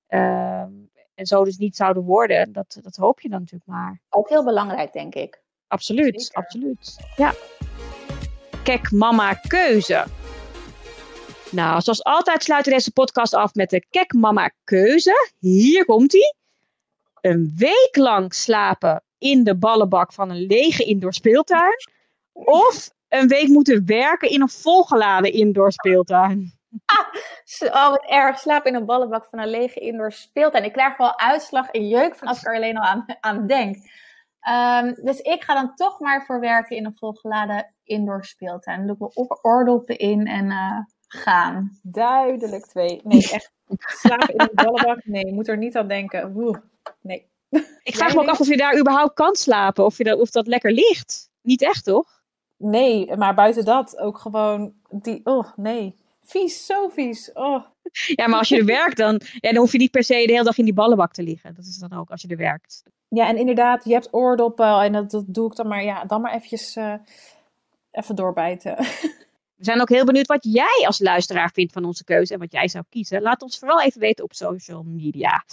Ehm, 0.08 0.72
en 1.16 1.26
zo 1.26 1.44
dus 1.44 1.58
niet 1.58 1.76
zouden 1.76 2.04
worden. 2.04 2.52
Dat, 2.54 2.78
dat 2.82 2.96
hoop 2.96 3.22
je 3.22 3.30
dan 3.30 3.40
natuurlijk 3.40 3.70
maar. 3.72 4.02
Ook 4.10 4.30
heel 4.30 4.44
belangrijk, 4.44 4.94
denk 4.94 5.16
ik. 5.16 5.42
Absoluut, 5.68 6.22
Zeker. 6.22 6.38
absoluut. 6.38 6.98
Ja. 7.16 7.34
Kijk, 8.64 8.92
mama 8.92 9.34
keuze. 9.34 10.06
Nou, 11.52 11.82
zoals 11.82 12.04
altijd 12.04 12.44
sluiten 12.44 12.72
we 12.72 12.78
deze 12.78 12.92
podcast 12.92 13.34
af 13.34 13.54
met 13.54 13.70
de 13.70 13.86
Kek 13.90 14.14
Mama 14.14 14.52
keuze. 14.64 15.32
Hier 15.40 15.86
komt 15.86 16.14
ie. 16.14 16.36
Een 17.22 17.54
week 17.58 17.96
lang 17.96 18.34
slapen 18.34 19.04
in 19.18 19.44
de 19.44 19.56
ballenbak 19.58 20.14
van 20.14 20.30
een 20.30 20.46
lege 20.46 20.84
indoor 20.84 21.14
speeltuin. 21.14 21.76
Of 22.34 22.90
een 23.08 23.28
week 23.28 23.48
moeten 23.48 23.86
werken 23.86 24.30
in 24.30 24.42
een 24.42 24.50
volgeladen 24.50 25.34
indoor 25.34 25.72
speeltuin. 25.72 26.52
Oh, 27.60 27.90
wat 27.90 28.06
erg. 28.06 28.40
Slaap 28.40 28.66
in 28.66 28.76
een 28.76 28.86
ballenbak 28.86 29.26
van 29.30 29.40
een 29.40 29.50
lege 29.50 29.80
indoor 29.80 30.12
speeltuin. 30.12 30.64
Ik 30.64 30.74
krijg 30.74 30.98
wel 30.98 31.20
uitslag 31.20 31.70
en 31.70 31.88
jeuk 31.88 32.16
van 32.16 32.28
als 32.28 32.38
ik 32.38 32.48
er 32.48 32.56
alleen 32.56 32.78
al 32.78 32.84
aan, 32.84 33.06
aan 33.20 33.48
denk. 33.48 33.78
Ehm, 34.40 34.94
dus 35.04 35.20
ik 35.20 35.44
ga 35.44 35.54
dan 35.54 35.76
toch 35.76 36.00
maar 36.00 36.26
voor 36.26 36.40
werken 36.40 36.78
in 36.78 36.86
een 36.86 36.98
volgeladen 36.98 37.74
indoor 37.84 38.26
speeltuin. 38.26 38.78
Dan 38.78 38.88
doe 38.88 38.96
ik 38.96 39.00
mijn 39.00 39.12
oor- 39.14 39.40
oordoppen 39.42 39.98
in 39.98 40.28
en 40.28 40.52
eh, 40.52 40.80
gaan. 41.08 41.80
Duidelijk 41.82 42.66
twee. 42.66 43.02
Nee, 43.04 43.30
echt. 43.32 43.52
Slapen 43.78 44.34
in 44.34 44.40
een 44.40 44.50
ballenbak? 44.54 45.06
Nee, 45.06 45.34
moet 45.34 45.48
er 45.48 45.58
niet 45.58 45.78
aan 45.78 45.88
denken. 45.88 46.34
Oeh, 46.36 46.58
nee. 47.02 47.28
Ik 47.84 47.96
vraag 47.96 48.14
me 48.14 48.22
ook 48.22 48.28
af 48.28 48.40
of 48.40 48.48
je 48.48 48.58
daar 48.58 48.80
überhaupt 48.80 49.14
kan 49.14 49.36
slapen. 49.36 49.86
Of, 49.86 49.98
je 49.98 50.04
dat, 50.04 50.20
of 50.20 50.30
dat 50.30 50.48
lekker 50.48 50.72
ligt. 50.72 51.30
Niet 51.42 51.62
echt, 51.62 51.84
toch? 51.84 52.22
Nee, 52.58 53.16
maar 53.16 53.36
buiten 53.36 53.66
dat 53.66 53.98
ook 53.98 54.18
gewoon 54.18 54.74
die. 54.90 55.22
Oh, 55.24 55.48
nee. 55.56 55.96
Vies, 56.24 56.66
zo 56.66 56.88
vies. 56.88 57.32
Oh. 57.34 57.64
Ja, 57.92 58.28
maar 58.28 58.40
als 58.40 58.50
je 58.50 58.58
er 58.58 58.66
werkt, 58.82 58.98
dan, 58.98 59.22
ja, 59.40 59.52
dan 59.52 59.62
hoef 59.62 59.72
je 59.72 59.78
niet 59.78 59.92
per 59.92 60.04
se 60.04 60.14
de 60.26 60.32
hele 60.32 60.44
dag 60.44 60.58
in 60.58 60.66
die 60.66 60.74
ballenbak 60.74 61.14
te 61.14 61.24
liggen. 61.24 61.56
Dat 61.56 61.66
is 61.66 61.78
dan 61.78 61.94
ook 61.94 62.10
als 62.10 62.22
je 62.22 62.28
er 62.28 62.38
werkt. 62.38 62.84
Ja, 63.08 63.28
en 63.28 63.38
inderdaad, 63.38 63.84
je 63.86 63.94
hebt 63.94 64.14
oordoppen 64.14 64.80
en 64.80 64.94
dat, 64.94 65.12
dat 65.12 65.24
doe 65.28 65.50
ik 65.50 65.56
dan 65.56 65.68
maar. 65.68 65.84
Ja, 65.84 66.06
dan 66.06 66.22
maar 66.22 66.34
eventjes 66.34 66.76
eh, 66.76 66.94
even 67.92 68.16
doorbijten. 68.16 68.78
We 69.58 69.64
zijn 69.64 69.82
ook 69.82 69.90
heel 69.90 70.06
benieuwd 70.06 70.28
wat 70.28 70.44
jij 70.44 70.84
als 70.86 71.00
luisteraar 71.00 71.52
vindt 71.54 71.74
van 71.74 71.86
onze 71.86 72.04
keuze 72.04 72.34
en 72.34 72.40
wat 72.40 72.52
jij 72.52 72.68
zou 72.68 72.84
kiezen. 72.90 73.22
Laat 73.22 73.42
ons 73.42 73.60
vooral 73.60 73.82
even 73.82 74.00
weten 74.00 74.24
op 74.24 74.34
social 74.34 74.84
media. 74.84 75.44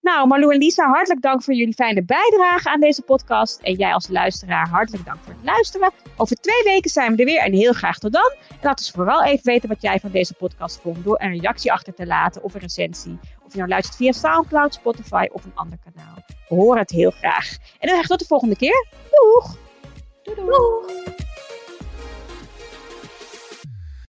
Nou, 0.00 0.26
Marlou 0.26 0.52
en 0.52 0.58
Lisa, 0.58 0.88
hartelijk 0.88 1.22
dank 1.22 1.42
voor 1.42 1.54
jullie 1.54 1.74
fijne 1.74 2.04
bijdrage 2.04 2.70
aan 2.70 2.80
deze 2.80 3.02
podcast. 3.02 3.60
En 3.60 3.74
jij 3.74 3.92
als 3.92 4.08
luisteraar, 4.08 4.68
hartelijk 4.68 5.04
dank 5.04 5.18
voor 5.22 5.32
het 5.32 5.44
luisteren. 5.44 5.92
Over 6.16 6.36
twee 6.36 6.62
weken 6.64 6.90
zijn 6.90 7.12
we 7.12 7.18
er 7.18 7.24
weer 7.24 7.40
en 7.40 7.52
heel 7.52 7.72
graag 7.72 7.98
tot 7.98 8.12
dan. 8.12 8.34
En 8.48 8.58
laat 8.62 8.78
ons 8.78 8.90
vooral 8.90 9.24
even 9.24 9.44
weten 9.44 9.68
wat 9.68 9.82
jij 9.82 10.00
van 10.00 10.10
deze 10.10 10.34
podcast 10.34 10.80
vond 10.80 11.04
door 11.04 11.20
een 11.20 11.38
reactie 11.38 11.72
achter 11.72 11.94
te 11.94 12.06
laten 12.06 12.42
of 12.42 12.54
een 12.54 12.60
recensie. 12.60 13.18
Of 13.44 13.52
je 13.52 13.58
nou 13.58 13.68
luistert 13.68 13.96
via 13.96 14.12
Soundcloud, 14.12 14.74
Spotify 14.74 15.26
of 15.32 15.44
een 15.44 15.54
ander 15.54 15.78
kanaal. 15.84 16.14
We 16.48 16.54
horen 16.54 16.80
het 16.80 16.90
heel 16.90 17.10
graag. 17.10 17.50
En 17.78 17.88
dan 17.88 17.96
graag 17.96 18.06
tot 18.06 18.18
de 18.18 18.26
volgende 18.26 18.56
keer. 18.56 18.86
Doeg! 19.10 19.56
Doei 20.22 20.36
doei. 20.36 20.50
Doeg! 20.50 21.34